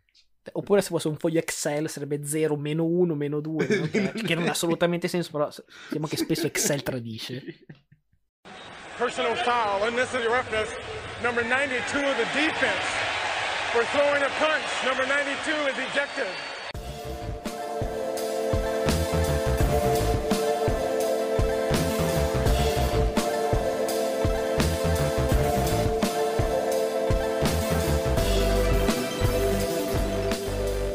[0.52, 3.88] Oppure se fosse un foglio Excel sarebbe 0, meno 1, meno 2, no?
[3.90, 5.50] che, che, non ha assolutamente senso, però
[5.88, 7.42] diciamo che spesso Excel tradisce.
[8.96, 10.70] Personal foul, unnecessary roughness,
[11.22, 12.99] number 92 of the defense
[13.72, 14.66] for throwing a punch.
[14.84, 16.26] Number 92 is ejected.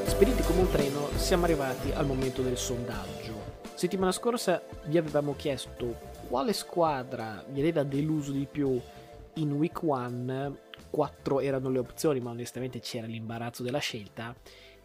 [0.06, 3.54] Spediti come un treno, siamo arrivati al momento del sondaggio.
[3.74, 5.96] Settimana scorsa vi avevamo chiesto
[6.28, 8.82] quale squadra vi aveva deluso di più
[9.36, 10.58] in week 1
[10.96, 14.34] quattro erano le opzioni, ma onestamente c'era l'imbarazzo della scelta.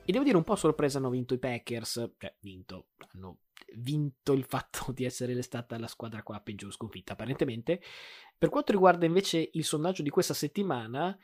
[0.05, 3.42] E devo dire un po' sorpresa hanno vinto i Packers, cioè vinto, hanno
[3.77, 7.81] vinto il fatto di essere stata la squadra qua peggior sconfitta apparentemente.
[8.37, 11.16] Per quanto riguarda invece il sondaggio di questa settimana,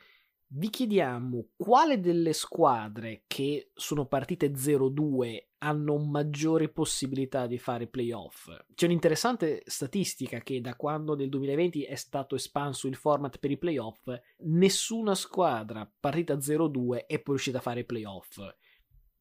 [0.51, 8.49] vi chiediamo quale delle squadre che sono partite 0-2 hanno maggiori possibilità di fare playoff.
[8.73, 13.57] C'è un'interessante statistica che da quando nel 2020 è stato espanso il format per i
[13.57, 18.39] playoff, nessuna squadra partita 0-2 è poi riuscita a fare playoff.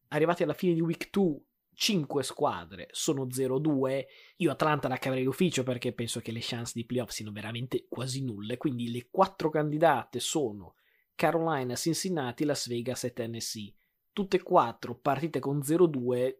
[0.08, 1.40] Arrivati alla fine di week 2
[1.76, 4.06] 5 squadre sono 0-2.
[4.36, 8.24] Io Atlanta la caverei d'ufficio perché penso che le chance di playoff siano veramente quasi
[8.24, 8.56] nulle.
[8.56, 10.74] Quindi le quattro candidate sono
[11.14, 13.74] Carolina, Cincinnati, Las Vegas e Tennessee.
[14.16, 16.38] Tutte e quattro partite con 0-2,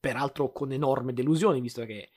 [0.00, 2.08] peraltro con enorme delusione, visto che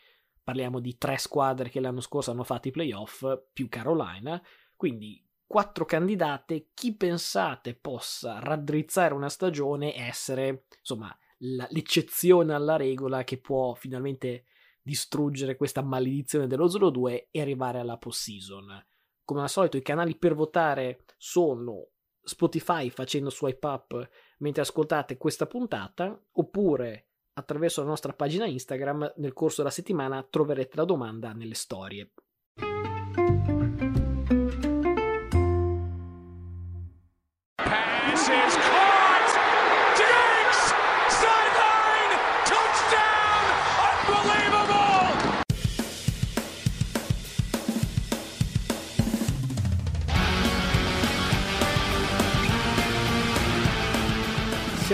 [0.42, 4.42] parliamo di tre squadre che l'anno scorso hanno fatto i playoff, più Carolina,
[4.78, 12.78] quindi quattro candidate, chi pensate possa raddrizzare una stagione e essere, insomma, la, l'eccezione alla
[12.78, 14.46] regola che può finalmente
[14.82, 18.82] distruggere questa maledizione dello 0-2 e arrivare alla post-season?
[19.26, 21.90] Come al solito i canali per votare sono
[22.24, 29.34] Spotify facendo swipe up mentre ascoltate questa puntata oppure attraverso la nostra pagina Instagram nel
[29.34, 32.12] corso della settimana troverete la domanda nelle storie.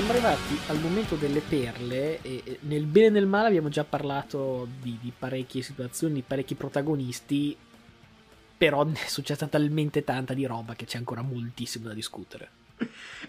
[0.06, 4.68] Siamo arrivati al momento delle perle e nel bene e nel male abbiamo già parlato
[4.80, 7.58] di, di parecchie situazioni, di parecchi protagonisti,
[8.56, 12.50] però ne è successa talmente tanta di roba che c'è ancora moltissimo da discutere.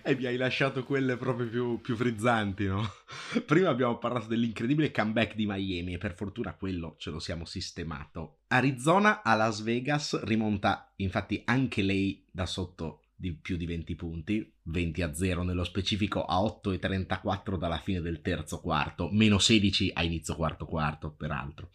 [0.02, 2.86] E mi hai lasciato quelle proprio più, più, frizzanti, no?
[3.46, 8.40] Prima abbiamo parlato dell'incredibile comeback di Miami e per fortuna quello ce lo siamo sistemato.
[8.48, 14.52] Arizona a Las Vegas rimonta infatti anche lei da sotto di più di 20 punti,
[14.64, 19.38] 20 a 0 nello specifico a 8 e 34 dalla fine del terzo quarto, meno
[19.38, 21.70] 16 a inizio quarto quarto peraltro.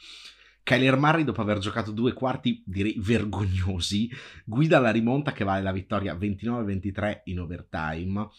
[0.64, 4.08] Kyler Murray dopo aver giocato due quarti direi vergognosi
[4.46, 8.30] guida la rimonta che vale la vittoria 29-23 in overtime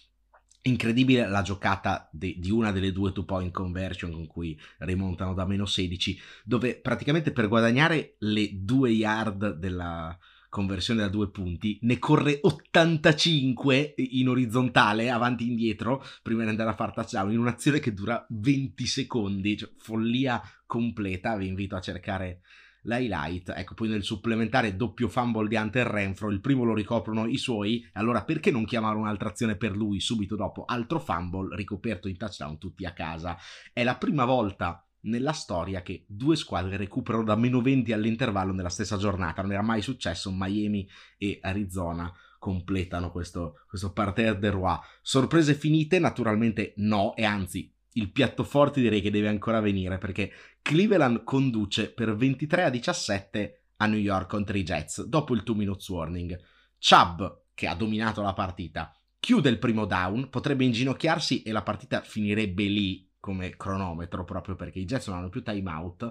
[0.64, 5.44] Incredibile la giocata de, di una delle due two point conversion con cui rimontano da
[5.44, 10.16] meno 16, dove praticamente per guadagnare le due yard della,
[10.52, 16.68] conversione da due punti, ne corre 85 in orizzontale, avanti e indietro, prima di andare
[16.68, 21.80] a far touchdown, in un'azione che dura 20 secondi, cioè follia completa, vi invito a
[21.80, 22.42] cercare
[22.82, 27.38] l'highlight, ecco poi nel supplementare doppio fumble di Hunter Renfro, il primo lo ricoprono i
[27.38, 32.18] suoi, allora perché non chiamare un'altra azione per lui subito dopo, altro fumble ricoperto in
[32.18, 33.38] touchdown tutti a casa,
[33.72, 38.68] è la prima volta nella storia che due squadre recuperano da meno 20 all'intervallo nella
[38.68, 39.42] stessa giornata.
[39.42, 40.30] Non era mai successo.
[40.32, 44.76] Miami e Arizona completano questo, questo parterre de roi.
[45.00, 45.98] Sorprese finite?
[45.98, 51.92] Naturalmente no, e anzi, il piatto forte direi che deve ancora venire perché Cleveland conduce
[51.92, 56.38] per 23 a 17 a New York contro i Jets dopo il 2 minutes warning.
[56.78, 57.22] Chubb,
[57.54, 62.64] che ha dominato la partita, chiude il primo down, potrebbe inginocchiarsi e la partita finirebbe
[62.64, 66.10] lì come cronometro proprio perché i Jets non hanno più timeout.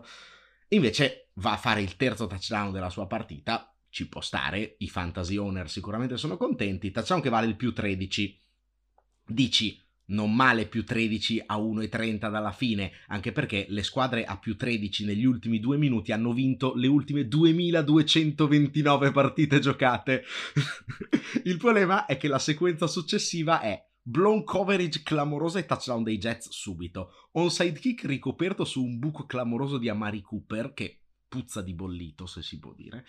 [0.70, 5.36] Invece va a fare il terzo touchdown della sua partita, ci può stare, i fantasy
[5.36, 8.40] owner sicuramente sono contenti, touchdown che vale il più 13.
[9.26, 14.56] Dici, non male più 13 a 1,30 dalla fine, anche perché le squadre a più
[14.56, 20.24] 13 negli ultimi due minuti hanno vinto le ultime 2229 partite giocate.
[21.44, 26.50] Il problema è che la sequenza successiva è blown coverage clamorosa e touchdown dei Jets
[26.50, 32.26] subito, onside kick ricoperto su un buco clamoroso di Amari Cooper che puzza di bollito,
[32.26, 33.06] se si può dire.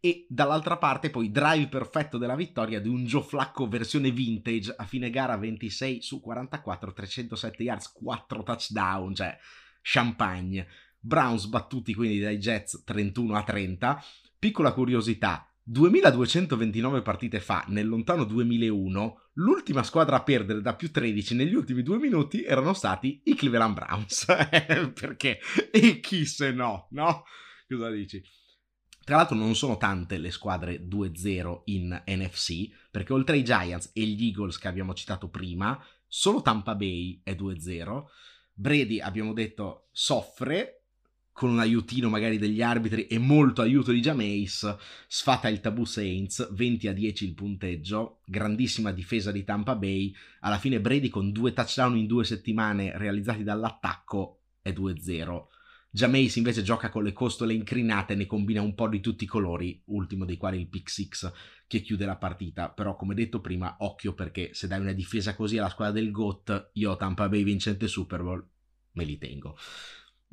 [0.00, 4.86] E dall'altra parte poi drive perfetto della vittoria di un Joe Flacco versione vintage a
[4.86, 9.36] fine gara 26 su 44, 307 yards, 4 touchdown, cioè
[9.82, 10.66] champagne.
[10.98, 14.02] Browns battuti quindi dai Jets 31 a 30.
[14.38, 21.34] Piccola curiosità, 2229 partite fa, nel lontano 2001, l'ultima squadra a perdere da più 13
[21.34, 24.26] negli ultimi due minuti erano stati i Cleveland Browns.
[24.94, 25.40] Perché?
[25.72, 27.24] E chi se no, no?
[27.66, 28.22] Cosa dici?
[29.02, 34.02] Tra l'altro non sono tante le squadre 2-0 in NFC, perché oltre ai Giants e
[34.02, 38.04] gli Eagles che abbiamo citato prima, solo Tampa Bay è 2-0.
[38.52, 40.85] Brady, abbiamo detto, soffre
[41.36, 44.74] con un aiutino magari degli arbitri e molto aiuto di Jameis,
[45.06, 50.56] sfata il tabù Saints, 20 a 10 il punteggio, grandissima difesa di Tampa Bay, alla
[50.56, 55.48] fine Brady con due touchdown in due settimane realizzati dall'attacco è 2-0.
[55.90, 59.82] Jameis invece gioca con le costole incrinate ne combina un po' di tutti i colori,
[59.88, 61.30] ultimo dei quali il pick six
[61.66, 62.70] che chiude la partita.
[62.70, 66.70] Però, come detto prima, occhio perché se dai una difesa così alla squadra del GOAT,
[66.74, 68.42] io Tampa Bay vincente Super Bowl
[68.92, 69.54] me li tengo.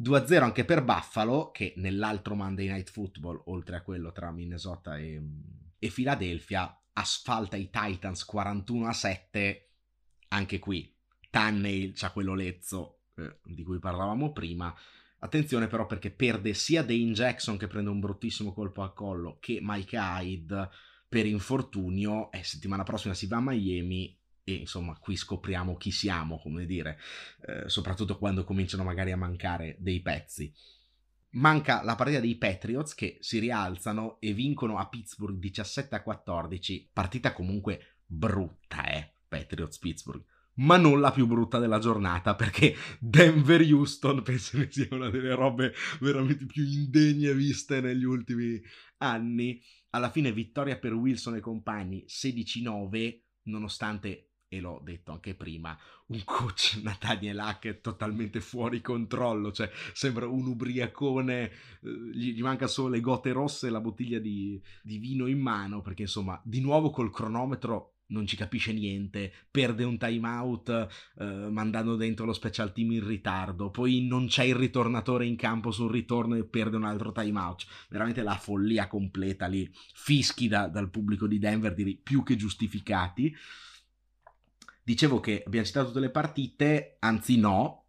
[0.01, 5.21] 2-0 anche per Buffalo, che nell'altro Monday Night Football, oltre a quello tra Minnesota e,
[5.77, 9.61] e Philadelphia, asfalta i Titans 41-7.
[10.29, 10.95] Anche qui,
[11.29, 14.73] Tannehill c'ha quello lezzo eh, di cui parlavamo prima
[15.23, 19.59] Attenzione però perché perde sia Dane Jackson che prende un bruttissimo colpo al collo che
[19.61, 20.69] Mike Hyde
[21.07, 26.39] per infortunio e settimana prossima si va a Miami e insomma qui scopriamo chi siamo,
[26.39, 26.99] come dire,
[27.45, 30.53] eh, soprattutto quando cominciano magari a mancare dei pezzi.
[31.31, 36.89] Manca la partita dei Patriots che si rialzano e vincono a Pittsburgh 17 a 14,
[36.93, 40.23] partita comunque brutta, eh, Patriots Pittsburgh
[40.55, 45.73] ma non la più brutta della giornata perché Denver-Houston penso che sia una delle robe
[45.99, 48.61] veramente più indegne viste negli ultimi
[48.97, 49.61] anni.
[49.91, 55.77] Alla fine vittoria per Wilson e compagni 16-9 nonostante e l'ho detto anche prima,
[56.07, 61.51] un coach Nathaniel Hackett totalmente fuori controllo, cioè sembra un ubriacone,
[61.81, 65.81] eh, gli, manca solo le gote rosse e la bottiglia di, di vino in mano,
[65.81, 70.87] perché insomma, di nuovo col cronometro non ci capisce niente, perde un timeout
[71.17, 75.71] eh, mandando dentro lo special team in ritardo, poi non c'è il ritornatore in campo
[75.71, 77.65] sul ritorno e perde un altro timeout.
[77.89, 83.35] Veramente la follia completa lì, fischi da, dal pubblico di Denver, direi più che giustificati.
[84.83, 87.85] Dicevo che abbiamo citato tutte le partite, anzi no,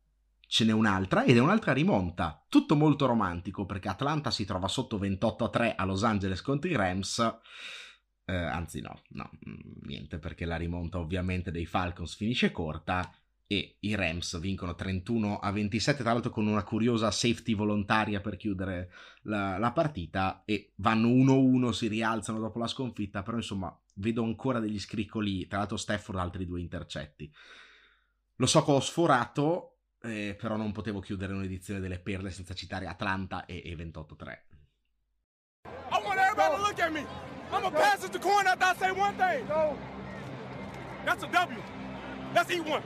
[0.46, 2.44] ce n'è un'altra ed è un'altra rimonta.
[2.48, 6.70] Tutto molto romantico perché Atlanta si trova sotto 28 a 3 a Los Angeles contro
[6.70, 7.40] i Rams
[8.26, 13.12] eh, anzi no, no, mm, niente perché la rimonta ovviamente dei Falcons finisce corta
[13.46, 18.36] e i Rams vincono 31 a 27 tra l'altro con una curiosa safety volontaria per
[18.36, 18.90] chiudere
[19.22, 24.60] la, la partita e vanno 1-1 si rialzano dopo la sconfitta però insomma vedo ancora
[24.60, 27.30] degli scricoli tra l'altro Stafford altri due intercetti
[28.36, 32.86] lo so che ho sforato eh, però non potevo chiudere un'edizione delle perle senza citare
[32.86, 34.38] Atlanta e, e 28-3
[35.66, 38.90] I want to look at me I'm gonna pass it to coin after I say
[38.90, 39.46] one thing.
[41.04, 41.62] That's a W.
[42.34, 42.82] Let's eat one.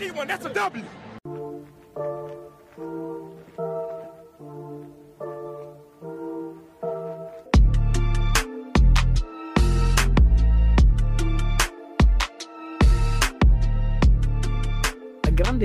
[0.00, 0.26] Eat one.
[0.26, 0.84] That's a W.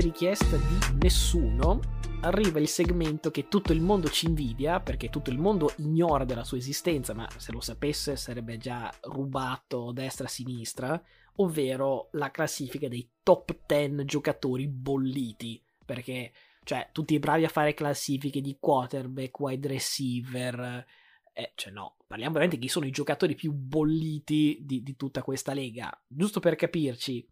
[0.00, 1.80] richiesta di nessuno
[2.22, 6.44] arriva il segmento che tutto il mondo ci invidia, perché tutto il mondo ignora della
[6.44, 11.00] sua esistenza, ma se lo sapesse sarebbe già rubato destra-sinistra,
[11.36, 16.32] ovvero la classifica dei top 10 giocatori bolliti, perché
[16.64, 20.86] cioè tutti bravi a fare classifiche di quarterback, wide receiver,
[21.32, 25.22] eh, cioè no, parliamo veramente di chi sono i giocatori più bolliti di, di tutta
[25.22, 27.26] questa lega, giusto per capirci.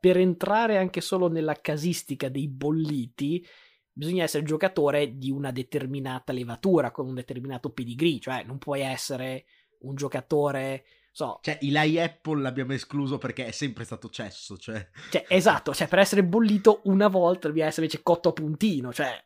[0.00, 3.46] Per entrare anche solo nella casistica dei bolliti,
[3.92, 9.44] bisogna essere giocatore di una determinata levatura, con un determinato pedigree, cioè non puoi essere
[9.80, 11.40] un giocatore So.
[11.42, 14.88] Cioè, Eli Apple l'abbiamo escluso perché è sempre stato cesso, cioè...
[15.10, 19.22] cioè esatto, cioè per essere bollito una volta deve essere invece cotto a puntino, cioè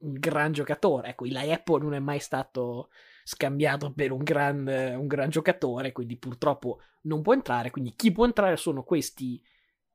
[0.00, 1.10] un gran giocatore.
[1.10, 2.90] Ecco, Eli Apple non è mai stato
[3.24, 7.70] scambiato per un gran, un gran giocatore, quindi purtroppo non può entrare.
[7.70, 9.40] Quindi chi può entrare sono questi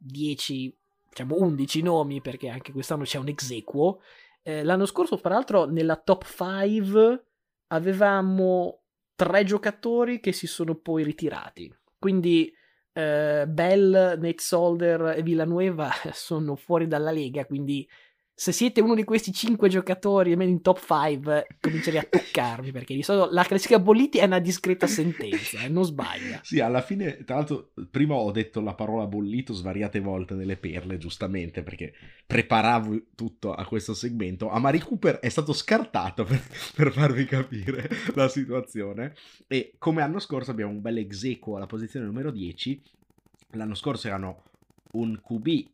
[0.04, 0.76] 10,
[1.10, 4.02] diciamo 11 nomi, perché anche quest'anno c'è un exequo.
[4.42, 7.24] Eh, l'anno scorso, peraltro, nella top 5
[7.68, 8.82] avevamo
[9.16, 11.74] tre giocatori che si sono poi ritirati.
[11.98, 12.54] Quindi
[12.92, 17.88] eh, Bell, Nate Solder e Villanueva sono fuori dalla lega, quindi
[18.36, 22.96] se siete uno di questi 5 giocatori, almeno in top 5, comincerei a toccarvi perché
[22.96, 26.40] di solito la classifica bolliti è una discreta sentenza, eh, non sbaglia.
[26.42, 30.98] Sì, alla fine, tra l'altro, prima ho detto la parola bollito svariate volte nelle perle,
[30.98, 31.94] giustamente, perché
[32.26, 34.50] preparavo tutto a questo segmento.
[34.50, 36.42] A Mari Cooper è stato scartato per,
[36.76, 39.14] per farvi capire la situazione.
[39.48, 42.82] E come l'anno scorso abbiamo un bel exequo alla posizione numero 10.
[43.52, 44.42] L'anno scorso erano
[44.94, 45.68] un QB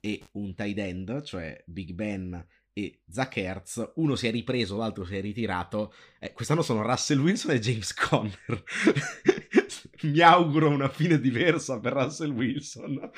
[0.00, 5.04] e un tight end, cioè Big Ben e Zach Hertz, uno si è ripreso, l'altro
[5.04, 5.92] si è ritirato.
[6.18, 8.64] Eh, quest'anno sono Russell Wilson e James Conner.
[10.02, 13.10] Mi auguro una fine diversa per Russell Wilson,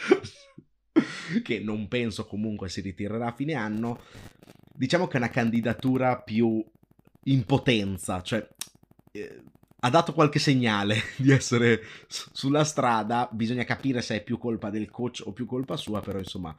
[1.42, 4.00] che non penso comunque si ritirerà a fine anno.
[4.74, 6.64] Diciamo che è una candidatura più
[7.24, 8.48] in potenza, cioè
[9.12, 9.42] eh,
[9.84, 14.90] ha dato qualche segnale di essere sulla strada, bisogna capire se è più colpa del
[14.90, 16.54] coach o più colpa sua, però insomma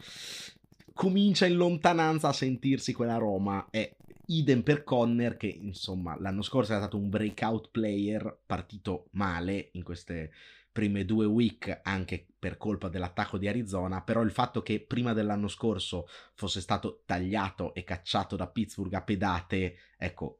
[0.93, 3.67] comincia in lontananza a sentirsi quella Roma.
[3.69, 3.95] E
[4.27, 9.83] idem per Conner che insomma l'anno scorso era stato un breakout player partito male in
[9.83, 10.31] queste
[10.71, 15.47] prime due week anche per colpa dell'attacco di Arizona, però il fatto che prima dell'anno
[15.47, 20.39] scorso fosse stato tagliato e cacciato da Pittsburgh a pedate, ecco,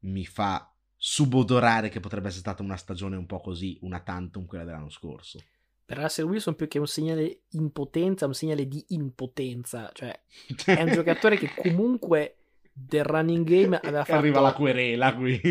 [0.00, 0.71] mi fa
[1.04, 5.40] subodorare che potrebbe essere stata una stagione un po' così, una tantum quella dell'anno scorso.
[5.84, 10.16] Per Russell Wilson più che un segnale impotenza, un segnale di impotenza, cioè
[10.64, 12.36] è un giocatore che comunque
[12.72, 14.18] del running game aveva fatto...
[14.20, 15.40] Arriva la querela qui.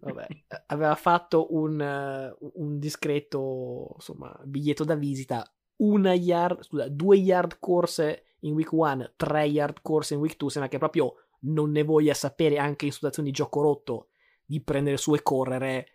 [0.00, 0.26] Vabbè,
[0.66, 8.24] aveva fatto un, un discreto insomma, biglietto da visita, una yard, scusa, due yard corse
[8.40, 12.14] in week 1, tre yard corse in week 2, sembra che proprio non ne voglia
[12.14, 14.08] sapere anche in situazioni di gioco rotto
[14.44, 15.88] di prendere su e correre.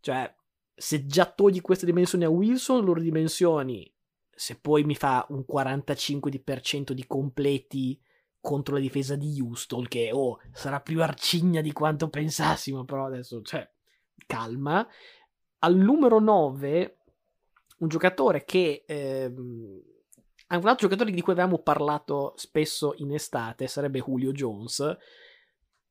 [0.00, 0.32] Cioè,
[0.74, 3.92] se già togli queste dimensioni a Wilson, loro dimensioni,
[4.30, 8.00] se poi mi fa un 45% di completi
[8.40, 13.42] contro la difesa di Houston, che oh, sarà più arcigna di quanto pensassimo, però adesso,
[13.42, 13.68] cioè,
[14.26, 14.86] calma.
[15.62, 16.98] Al numero 9,
[17.78, 18.84] un giocatore che...
[18.86, 19.82] Ehm,
[20.56, 24.96] un altro giocatore di cui avevamo parlato spesso in estate sarebbe Julio Jones.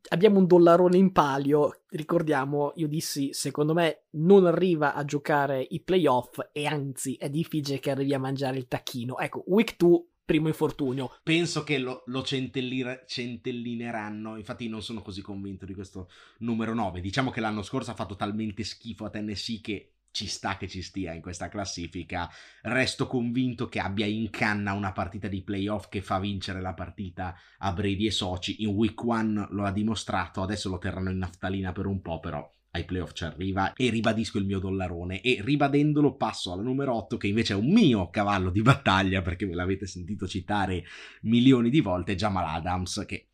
[0.09, 5.81] Abbiamo un dollarone in palio, ricordiamo, io dissi, secondo me non arriva a giocare i
[5.81, 9.17] playoff e anzi è difficile che arrivi a mangiare il tacchino.
[9.17, 11.17] Ecco, week 2 primo infortunio.
[11.23, 16.07] Penso che lo, lo centellineranno, infatti non sono così convinto di questo
[16.39, 17.01] numero 9.
[17.01, 20.81] Diciamo che l'anno scorso ha fatto talmente schifo a Tennessee che ci sta che ci
[20.81, 22.29] stia in questa classifica.
[22.61, 27.35] Resto convinto che abbia in canna una partita di playoff che fa vincere la partita
[27.59, 28.63] a Brady e Soci.
[28.63, 32.49] In week one lo ha dimostrato, adesso lo terranno in naftalina per un po', però
[32.71, 37.17] ai playoff ci arriva e ribadisco il mio dollarone e ribadendolo passo alla numero 8
[37.17, 40.83] che invece è un mio cavallo di battaglia perché ve l'avete sentito citare
[41.21, 43.29] milioni di volte Jamal Adams che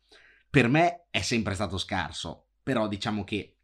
[0.48, 3.58] per me è sempre stato scarso però diciamo che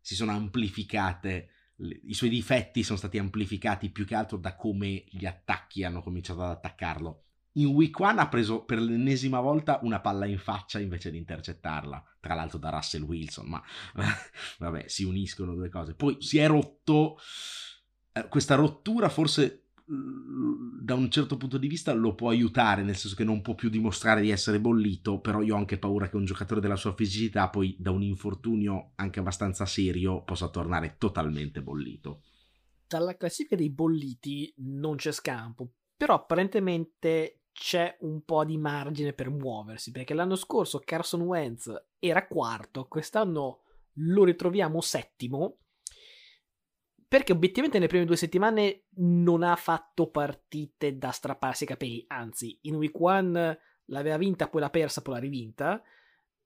[0.00, 5.26] si sono amplificate i suoi difetti sono stati amplificati più che altro da come gli
[5.26, 7.22] attacchi hanno cominciato ad attaccarlo.
[7.52, 12.02] In week 1 ha preso per l'ennesima volta una palla in faccia invece di intercettarla,
[12.20, 13.62] tra l'altro da Russell Wilson, ma
[14.58, 15.94] vabbè, si uniscono due cose.
[15.94, 17.18] Poi si è rotto,
[18.12, 23.16] eh, questa rottura forse da un certo punto di vista lo può aiutare, nel senso
[23.16, 26.26] che non può più dimostrare di essere bollito, però io ho anche paura che un
[26.26, 32.22] giocatore della sua fisicità poi da un infortunio anche abbastanza serio possa tornare totalmente bollito.
[32.86, 39.30] Dalla classifica dei bolliti non c'è scampo, però apparentemente c'è un po' di margine per
[39.30, 43.62] muoversi, perché l'anno scorso Carson Wentz era quarto, quest'anno
[43.94, 45.56] lo ritroviamo settimo
[47.08, 52.58] perché obiettivamente nelle prime due settimane non ha fatto partite da strapparsi i capelli, anzi
[52.62, 55.82] in week 1 l'aveva vinta, poi l'ha persa, poi l'ha rivinta,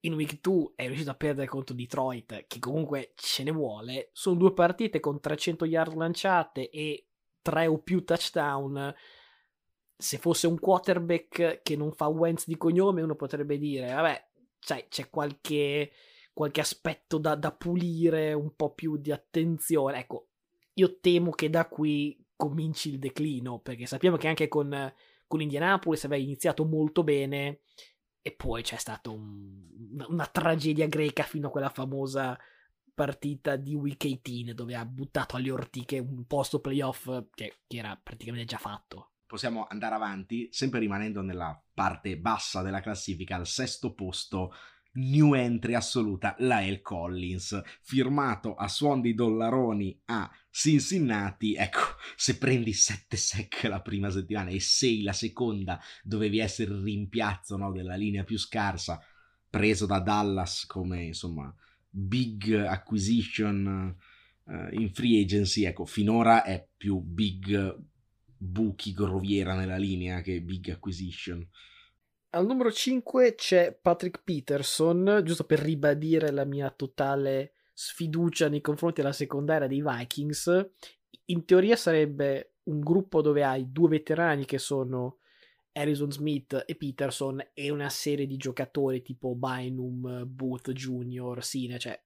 [0.04, 4.36] in week 2 è riuscito a perdere contro Detroit, che comunque ce ne vuole, sono
[4.36, 7.08] due partite con 300 yard lanciate e
[7.42, 8.94] 3 o più touchdown,
[9.96, 14.28] se fosse un quarterback che non fa Wentz di cognome uno potrebbe dire, vabbè,
[14.60, 15.90] cioè, c'è qualche,
[16.32, 20.28] qualche aspetto da, da pulire, un po' più di attenzione, ecco,
[20.74, 24.92] io temo che da qui cominci il declino, perché sappiamo che anche con,
[25.26, 27.60] con Indianapolis aveva iniziato molto bene
[28.20, 29.66] e poi c'è stata un,
[30.08, 32.38] una, tragedia greca fino a quella famosa
[32.94, 37.98] partita di Week 18 dove ha buttato alle ortiche un posto playoff che, che era
[38.00, 39.10] praticamente già fatto.
[39.26, 44.52] Possiamo andare avanti, sempre rimanendo nella parte bassa della classifica, al sesto posto
[44.94, 51.54] new entry assoluta, Lael Collins, firmato a suon di dollaroni a Cincinnati.
[51.54, 56.82] Ecco, se prendi 7 sec la prima settimana e 6 la seconda, dovevi essere il
[56.82, 59.00] rimpiazzo no, della linea più scarsa,
[59.48, 61.54] preso da Dallas come insomma
[61.88, 63.94] big acquisition
[64.44, 65.64] uh, in free agency.
[65.64, 67.78] Ecco, finora è più big
[68.36, 71.46] buchi groviera nella linea che big acquisition.
[72.34, 79.02] Al numero 5 c'è Patrick Peterson, giusto per ribadire la mia totale sfiducia nei confronti
[79.02, 80.70] della secondaria dei Vikings.
[81.26, 85.18] In teoria sarebbe un gruppo dove hai due veterani che sono
[85.72, 92.02] Harrison Smith e Peterson e una serie di giocatori tipo Bynum, Booth Jr., Sine, cioè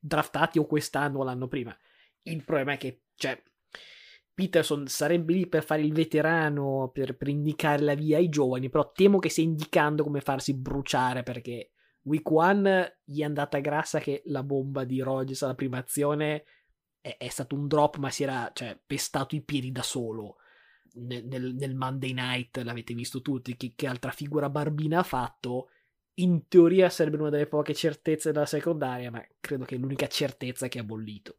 [0.00, 1.76] draftati o quest'anno o l'anno prima.
[2.22, 3.40] Il problema è che, cioè,
[4.34, 8.90] Peterson sarebbe lì per fare il veterano, per, per, indicare la via ai giovani, però
[8.92, 11.70] temo che stia indicando come farsi bruciare perché
[12.02, 16.44] Week 1 gli è andata grassa che la bomba di Rogers alla prima azione
[17.00, 20.36] è, è stato un drop ma si era cioè, pestato i piedi da solo.
[20.96, 25.68] Nel, nel, nel Monday Night l'avete visto tutti, che, che altra figura barbina ha fatto
[26.14, 30.68] in teoria sarebbe una delle poche certezze della secondaria, ma credo che è l'unica certezza
[30.68, 31.38] che ha bollito.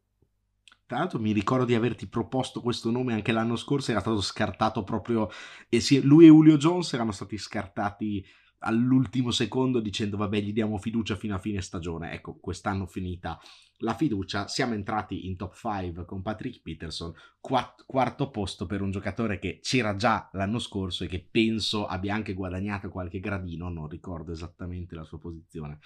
[0.86, 4.84] Tra l'altro mi ricordo di averti proposto questo nome anche l'anno scorso, era stato scartato
[4.84, 5.28] proprio...
[5.68, 8.24] E sì, lui e Julio Jones erano stati scartati
[8.60, 12.12] all'ultimo secondo dicendo vabbè gli diamo fiducia fino a fine stagione.
[12.12, 13.38] Ecco, quest'anno finita
[13.80, 18.90] la fiducia, siamo entrati in top 5 con Patrick Peterson, quatt- quarto posto per un
[18.90, 23.88] giocatore che c'era già l'anno scorso e che penso abbia anche guadagnato qualche gradino, non
[23.88, 25.78] ricordo esattamente la sua posizione.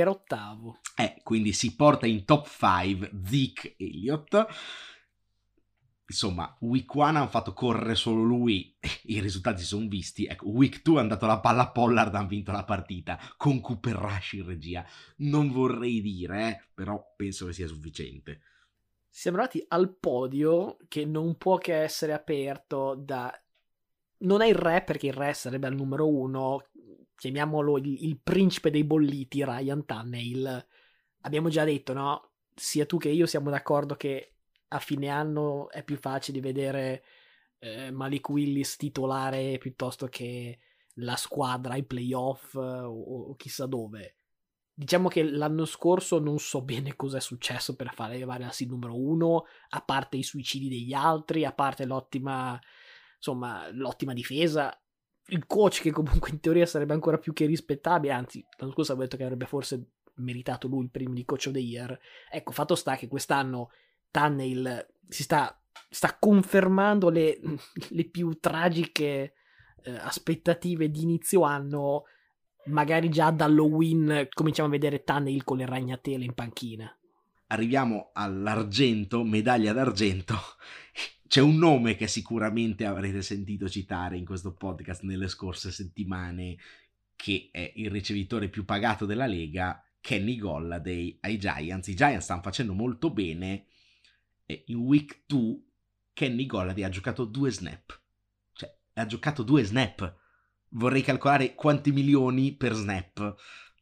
[0.00, 0.80] Era ottavo.
[0.96, 4.46] Eh, quindi si porta in top 5 Zeke Elliott
[6.08, 10.26] insomma, week 1 hanno fatto correre solo lui, i risultati sono visti.
[10.26, 13.94] Ecco, week 2 è andato la palla a Pollard, hanno vinto la partita con Cooper
[13.94, 14.84] Rush in regia.
[15.18, 18.40] Non vorrei dire, eh, però penso che sia sufficiente.
[19.08, 23.32] Siamo arrivati al podio che non può che essere aperto da...
[24.20, 26.66] Non è il re perché il re sarebbe al numero uno,
[27.18, 30.66] chiamiamolo il, il principe dei bolliti, Ryan Tannehill.
[31.22, 32.30] Abbiamo già detto, no?
[32.54, 34.34] Sia tu che io siamo d'accordo che
[34.68, 37.02] a fine anno è più facile vedere
[37.58, 40.58] eh, Malik Willis titolare piuttosto che
[40.94, 44.14] la squadra ai playoff eh, o, o, chissà dove.
[44.72, 48.70] Diciamo che l'anno scorso non so bene cosa è successo per fare arrivare al seed
[48.70, 52.58] numero uno, a parte i suicidi degli altri, a parte l'ottima,
[53.16, 54.72] insomma, l'ottima difesa.
[55.28, 59.06] Il coach che comunque in teoria sarebbe ancora più che rispettabile, anzi l'anno scorso avevo
[59.06, 61.98] detto che avrebbe forse meritato lui il primo di coach of the year.
[62.30, 63.70] Ecco, fatto sta che quest'anno
[64.10, 67.38] Tunnel si sta, sta confermando le,
[67.90, 69.34] le, più tragiche
[69.82, 72.04] eh, aspettative di inizio anno.
[72.66, 76.92] Magari già da Halloween cominciamo a vedere Tunnel con le ragnatele in panchina.
[77.50, 80.34] Arriviamo all'argento, medaglia d'argento.
[81.28, 86.56] C'è un nome che sicuramente avrete sentito citare in questo podcast nelle scorse settimane,
[87.14, 91.88] che è il ricevitore più pagato della Lega, Kenny Golladay ai Giants.
[91.88, 93.66] I Giants stanno facendo molto bene
[94.46, 95.60] e in week 2
[96.14, 98.00] Kenny Golladay ha giocato due snap.
[98.54, 100.16] Cioè, ha giocato due snap.
[100.70, 103.36] Vorrei calcolare quanti milioni per snap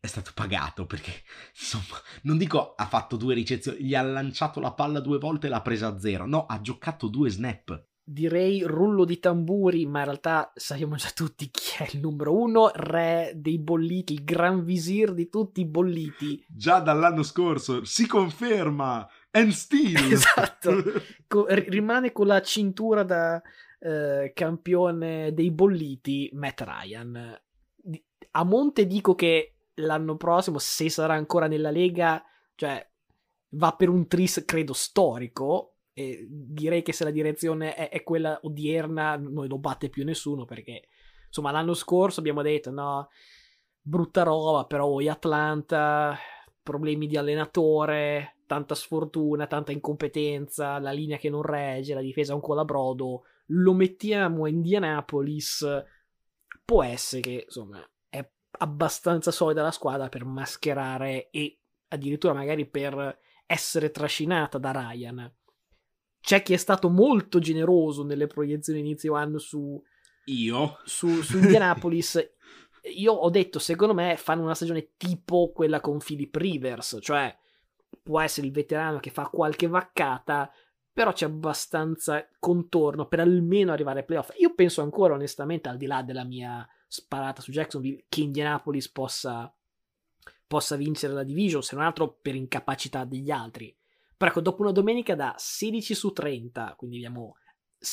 [0.07, 1.13] è stato pagato perché,
[1.59, 5.51] insomma, non dico ha fatto due ricezioni, gli ha lanciato la palla due volte e
[5.51, 6.27] l'ha presa a zero.
[6.27, 7.85] No, ha giocato due snap.
[8.09, 12.71] Direi rullo di tamburi, ma in realtà sappiamo già tutti chi è il numero uno,
[12.73, 16.45] re dei bolliti, il gran visir di tutti i bolliti.
[16.49, 19.97] Già dall'anno scorso si conferma and Steel.
[20.13, 20.83] Esatto.
[21.27, 23.43] Co- rimane con la cintura da
[23.81, 27.41] eh, campione dei bolliti Matt Ryan.
[28.31, 32.23] A monte dico che l'anno prossimo, se sarà ancora nella Lega,
[32.55, 32.87] cioè
[33.51, 35.73] va per un tris credo storico.
[35.93, 40.45] E direi che se la direzione è, è quella odierna, non lo batte più nessuno
[40.45, 40.89] perché
[41.27, 43.09] insomma l'anno scorso abbiamo detto no,
[43.81, 46.19] brutta roba, però voi Atlanta,
[46.63, 52.41] problemi di allenatore, tanta sfortuna, tanta incompetenza, la linea che non regge, la difesa un
[52.41, 55.65] colabrodo, lo mettiamo a Indianapolis,
[56.65, 57.87] può essere che insomma
[58.59, 65.33] abbastanza solida la squadra per mascherare e addirittura magari per essere trascinata da Ryan.
[66.21, 69.81] c'è chi è stato molto generoso nelle proiezioni inizio anno su...
[70.27, 70.79] Io?
[70.85, 72.33] Su, su Indianapolis.
[72.97, 77.37] Io ho detto, secondo me, fanno una stagione tipo quella con Philip Rivers, cioè
[78.03, 80.51] può essere il veterano che fa qualche vaccata,
[80.93, 84.33] però c'è abbastanza contorno per almeno arrivare ai playoff.
[84.39, 89.53] Io penso ancora, onestamente, al di là della mia sparata su Jacksonville, che Indianapolis possa,
[90.47, 93.75] possa vincere la division, se non altro per incapacità degli altri.
[94.17, 97.37] Però ecco, dopo una domenica da 16 su 30, quindi abbiamo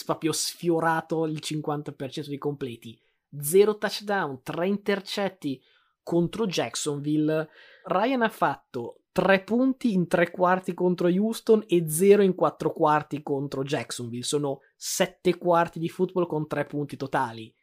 [0.05, 2.99] proprio sfiorato il 50% dei completi,
[3.39, 5.61] 0 touchdown, 3 intercetti
[6.03, 7.49] contro Jacksonville,
[7.85, 13.21] Ryan ha fatto 3 punti in 3 quarti contro Houston e 0 in 4 quarti
[13.21, 14.23] contro Jacksonville.
[14.23, 17.53] Sono 7 quarti di football con 3 punti totali.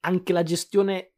[0.00, 1.12] Anche la gestione,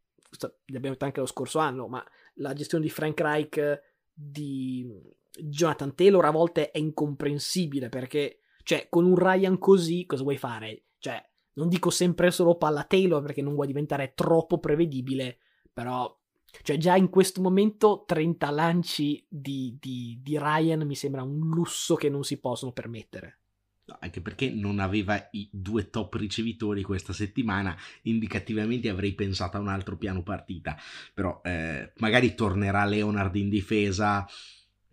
[0.65, 2.03] l'abbiamo detto anche lo scorso anno, ma
[2.35, 3.81] la gestione di Frank Reich
[4.13, 4.87] di
[5.31, 10.83] Jonathan Taylor a volte è incomprensibile perché, cioè, con un Ryan così cosa vuoi fare?
[10.99, 11.23] Cioè,
[11.53, 15.39] non dico sempre solo palla Taylor perché non vuoi diventare troppo prevedibile,
[15.71, 16.15] però,
[16.61, 21.95] cioè, già in questo momento 30 lanci di, di, di Ryan mi sembra un lusso
[21.95, 23.39] che non si possono permettere.
[23.99, 29.67] Anche perché non aveva i due top ricevitori questa settimana, indicativamente avrei pensato a un
[29.67, 30.77] altro piano partita,
[31.13, 34.25] però eh, magari tornerà Leonard in difesa,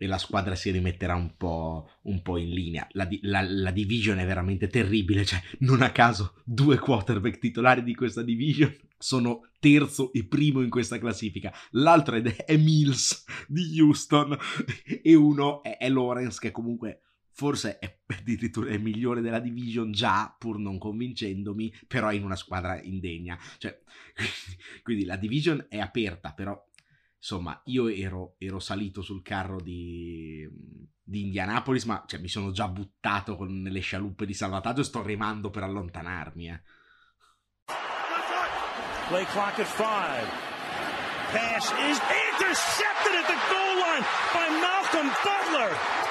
[0.01, 2.87] e la squadra si rimetterà un po', un po in linea.
[2.93, 7.93] La, la, la, division è veramente terribile, cioè non a caso due quarterback titolari di
[7.93, 11.53] questa division sono terzo e primo in questa classifica.
[11.71, 14.35] L'altro è, è Mills di Houston
[15.03, 17.01] e uno è, è Lawrence che comunque
[17.33, 22.35] forse è addirittura il migliore della division già, pur non convincendomi, però è in una
[22.35, 23.37] squadra indegna.
[23.57, 23.81] Cioè,
[24.83, 26.59] quindi la division è aperta, però
[27.17, 30.47] insomma, io ero, ero salito sul carro di,
[31.03, 35.01] di Indianapolis, ma cioè, mi sono già buttato con le scialuppe di salvataggio e sto
[35.01, 36.49] remando per allontanarmi.
[36.49, 36.61] Eh.
[39.07, 40.25] Play clock at five.
[41.31, 44.03] Pass is intercepted at the goal line
[44.33, 46.10] by Malcolm Butler.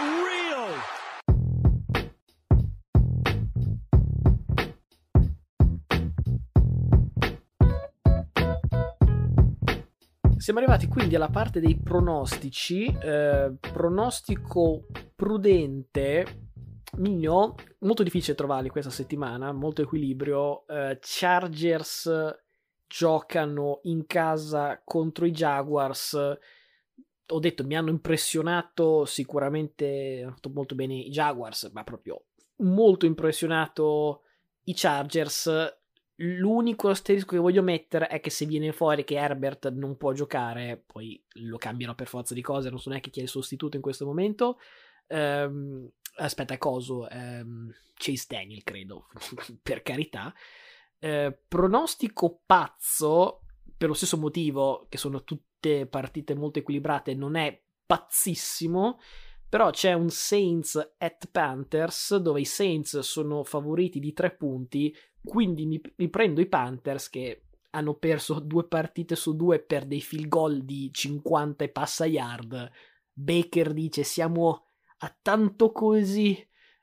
[0.00, 0.74] Unreal.
[10.36, 12.86] Siamo arrivati quindi alla parte dei pronostici.
[12.86, 16.42] Eh, pronostico prudente.
[16.96, 20.66] Migno, molto difficile trovarli questa settimana, molto equilibrio.
[20.66, 22.10] Eh, Chargers
[22.86, 26.18] giocano in casa contro i Jaguars.
[27.28, 32.24] Ho detto, mi hanno impressionato sicuramente, molto bene i Jaguars, ma proprio
[32.56, 34.22] molto impressionato
[34.64, 35.48] i Chargers
[36.18, 40.80] L'unico asterisco che voglio mettere è che se viene fuori che Herbert non può giocare,
[40.86, 43.82] poi lo cambiano per forza di cose, non so neanche chi è il sostituto in
[43.82, 44.60] questo momento.
[45.08, 47.08] Um, aspetta, coso?
[47.10, 49.08] Um, Chase Daniel, credo,
[49.60, 50.32] per carità.
[51.00, 53.40] Uh, pronostico pazzo,
[53.76, 55.24] per lo stesso motivo che sono
[55.64, 58.98] tutte partite molto equilibrate, non è pazzissimo.
[59.48, 65.64] Però c'è un Saints at Panthers dove i Saints sono favoriti di tre punti, quindi
[65.64, 70.26] mi, mi prendo i Panthers che hanno perso due partite su due per dei field
[70.26, 72.68] goal di 50 e passa yard.
[73.12, 74.66] Baker dice siamo
[74.98, 76.36] a tanto così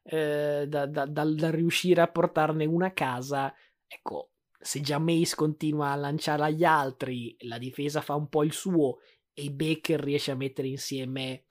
[0.04, 3.54] eh, da, da, da, da, riuscire a portarne una a casa.
[3.86, 4.31] Ecco,
[4.62, 9.00] se già Mace continua a lanciare agli altri, la difesa fa un po' il suo
[9.34, 11.46] e Baker riesce a mettere insieme,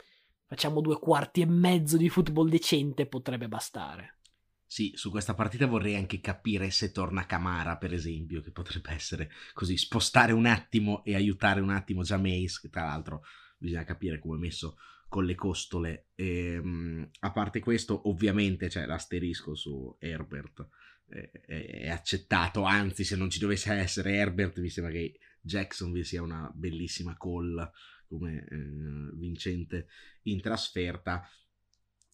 [0.46, 4.18] facciamo due quarti e mezzo di football decente, potrebbe bastare.
[4.64, 9.28] Sì, su questa partita vorrei anche capire se torna Camara, per esempio, che potrebbe essere
[9.52, 13.22] così, spostare un attimo e aiutare un attimo Jameis, che tra l'altro
[13.58, 14.76] bisogna capire come è messo
[15.08, 16.10] con le costole.
[16.14, 20.68] E, um, a parte questo, ovviamente c'è l'asterisco su Herbert,
[21.10, 26.50] è, accettato, anzi se non ci dovesse essere Herbert mi sembra che Jacksonville sia una
[26.54, 27.70] bellissima call
[28.06, 29.88] come eh, vincente
[30.22, 31.28] in trasferta.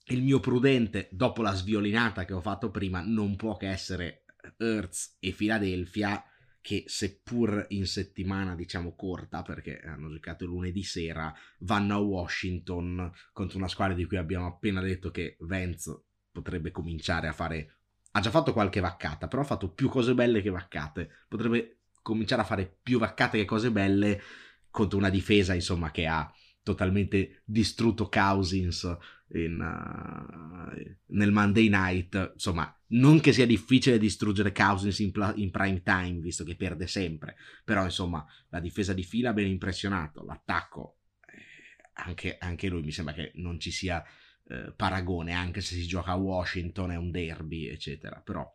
[0.08, 4.24] Il mio prudente, dopo la sviolinata che ho fatto prima, non può che essere
[4.56, 6.22] Hertz e Philadelphia,
[6.60, 13.58] che seppur in settimana diciamo corta, perché hanno giocato lunedì sera, vanno a Washington contro
[13.58, 17.75] una squadra di cui abbiamo appena detto che Vance potrebbe cominciare a fare...
[18.16, 21.10] Ha già fatto qualche vaccata, però ha fatto più cose belle che vaccate.
[21.28, 24.22] Potrebbe cominciare a fare più vaccate che cose belle
[24.70, 28.96] contro una difesa, insomma, che ha totalmente distrutto Cousins
[29.34, 32.30] in, uh, nel Monday Night.
[32.32, 36.86] Insomma, non che sia difficile distruggere Cousins in, pla- in, prime time, visto che perde
[36.86, 37.36] sempre.
[37.66, 40.24] Però, insomma, la difesa di fila ha ben impressionato.
[40.24, 44.02] L'attacco, eh, anche, anche, lui mi sembra che non ci sia
[44.48, 48.20] eh, paragone, anche se si gioca a Washington, è un derby, eccetera.
[48.24, 48.48] Però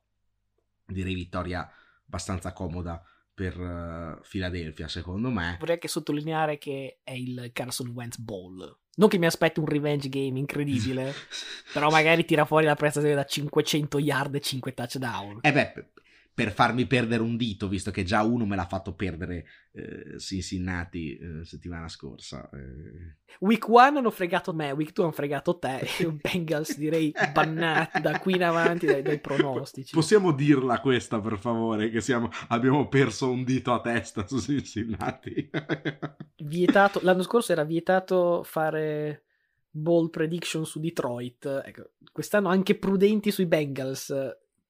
[0.85, 1.69] direi vittoria
[2.05, 5.55] abbastanza comoda per uh, Philadelphia, secondo me.
[5.59, 8.77] Vorrei anche sottolineare che è il Carson Wentz Bowl.
[8.93, 11.13] Non che mi aspetti un revenge game incredibile,
[11.73, 15.39] però magari tira fuori la prestazione da 500 yard e 5 touchdown.
[15.41, 15.91] Eh beh,
[16.33, 21.17] per farmi perdere un dito, visto che già uno me l'ha fatto perdere eh, Cincinnati
[21.17, 22.49] eh, settimana scorsa.
[22.53, 23.17] Eh.
[23.39, 25.85] Week 1 hanno fregato me, week 2 hanno fregato te.
[26.21, 29.93] Bengals direi bannati da qui in avanti dai, dai, pronostici.
[29.93, 35.49] Possiamo dirla questa per favore, che siamo, abbiamo perso un dito a testa su Cincinnati.
[36.37, 39.25] vietato, l'anno scorso era vietato fare
[39.69, 41.61] ball prediction su Detroit.
[41.65, 44.13] Ecco, quest'anno anche prudenti sui Bengals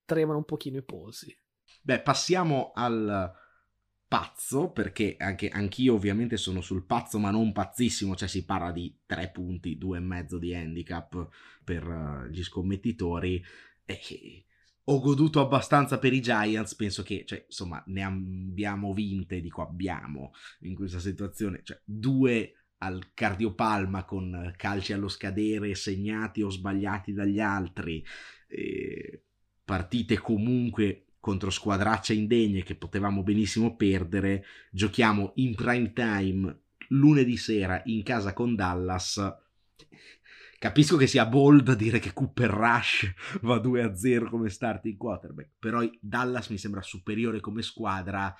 [0.05, 1.35] tremano un pochino i polsi.
[1.81, 3.33] Beh, passiamo al
[4.07, 8.99] pazzo, perché anche anch'io ovviamente sono sul pazzo, ma non pazzissimo, cioè si parla di
[9.05, 11.29] tre punti, due e mezzo di handicap
[11.63, 13.43] per uh, gli scommettitori.
[13.85, 14.45] E
[14.83, 20.33] ho goduto abbastanza per i Giants, penso che, cioè, insomma, ne abbiamo vinte, dico abbiamo,
[20.61, 27.39] in questa situazione, cioè due al cardiopalma con calci allo scadere segnati o sbagliati dagli
[27.39, 28.03] altri,
[29.63, 36.59] partite comunque contro squadracce indegne che potevamo benissimo perdere, giochiamo in prime time
[36.89, 39.33] lunedì sera in casa con Dallas.
[40.57, 46.49] Capisco che sia bold dire che Cooper Rush va 2-0 come starting quarterback, però Dallas
[46.49, 48.35] mi sembra superiore come squadra.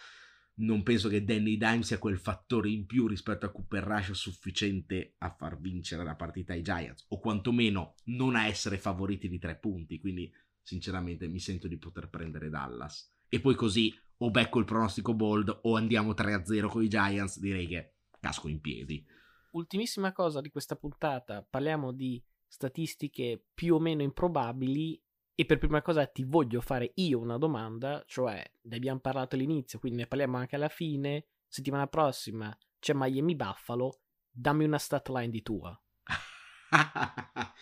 [0.54, 5.16] Non penso che Danny Dime sia quel fattore in più rispetto a Cooper Rush sufficiente
[5.20, 9.56] a far vincere la partita ai Giants, o quantomeno non a essere favoriti di tre
[9.56, 10.00] punti.
[10.00, 13.14] Quindi sinceramente mi sento di poter prendere Dallas.
[13.28, 17.68] E poi così o becco il pronostico bold o andiamo 3-0 con i Giants, direi
[17.68, 19.04] che casco in piedi.
[19.52, 25.02] Ultimissima cosa di questa puntata, parliamo di statistiche più o meno improbabili
[25.34, 29.80] e per prima cosa ti voglio fare io una domanda, cioè ne abbiamo parlato all'inizio,
[29.80, 35.30] quindi ne parliamo anche alla fine, settimana prossima c'è Miami Buffalo, dammi una stat line
[35.30, 35.82] di tua.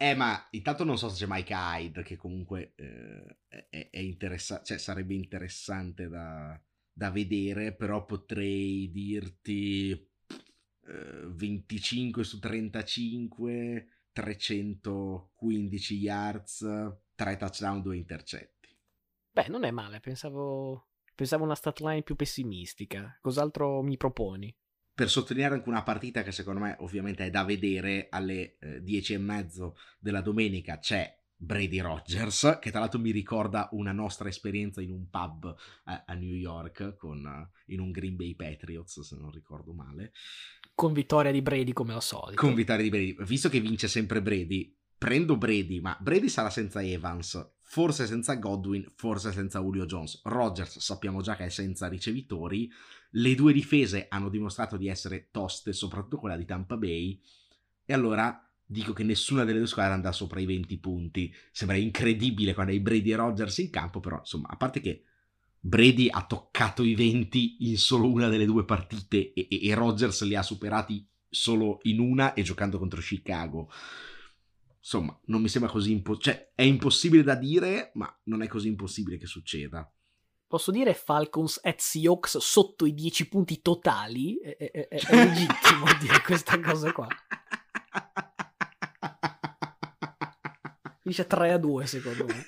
[0.00, 4.64] Eh, ma intanto non so se c'è Mike Hyde, che comunque eh, è, è interessante,
[4.66, 6.56] cioè sarebbe interessante da,
[6.92, 18.68] da, vedere, però potrei dirti eh, 25 su 35, 315 yards, 3 touchdown, 2 intercetti.
[19.32, 23.18] Beh, non è male, pensavo, pensavo una stat line più pessimistica.
[23.20, 24.56] Cos'altro mi proponi?
[24.98, 29.12] Per sottolineare anche una partita che secondo me ovviamente è da vedere alle eh, 10
[29.12, 34.82] e mezzo della domenica c'è Brady Rogers che tra l'altro mi ricorda una nostra esperienza
[34.82, 39.16] in un pub a, a New York con, uh, in un Green Bay Patriots se
[39.16, 40.10] non ricordo male.
[40.74, 42.40] Con vittoria di Brady come al solito.
[42.40, 43.16] Con vittoria di Brady.
[43.20, 48.84] Visto che vince sempre Brady prendo Brady ma Brady sarà senza Evans forse senza Godwin
[48.96, 50.22] forse senza Julio Jones.
[50.24, 52.68] Rogers sappiamo già che è senza ricevitori
[53.12, 57.20] le due difese hanno dimostrato di essere toste, soprattutto quella di Tampa Bay,
[57.84, 61.34] e allora dico che nessuna delle due squadre andrà sopra i 20 punti.
[61.50, 65.04] Sembra incredibile quando hai Brady e Rogers in campo, però insomma, a parte che
[65.58, 70.22] Brady ha toccato i 20 in solo una delle due partite e, e, e Rogers
[70.24, 73.70] li ha superati solo in una e giocando contro Chicago.
[74.78, 76.34] Insomma, non mi sembra così impossibile.
[76.36, 79.90] Cioè, è impossibile da dire, ma non è così impossibile che succeda
[80.48, 84.38] posso dire Falcons at Seahawks sotto i 10 punti totali?
[84.38, 87.06] È, è, è, è legittimo dire questa cosa qua.
[91.02, 92.44] Dice 3 a 2 secondo me.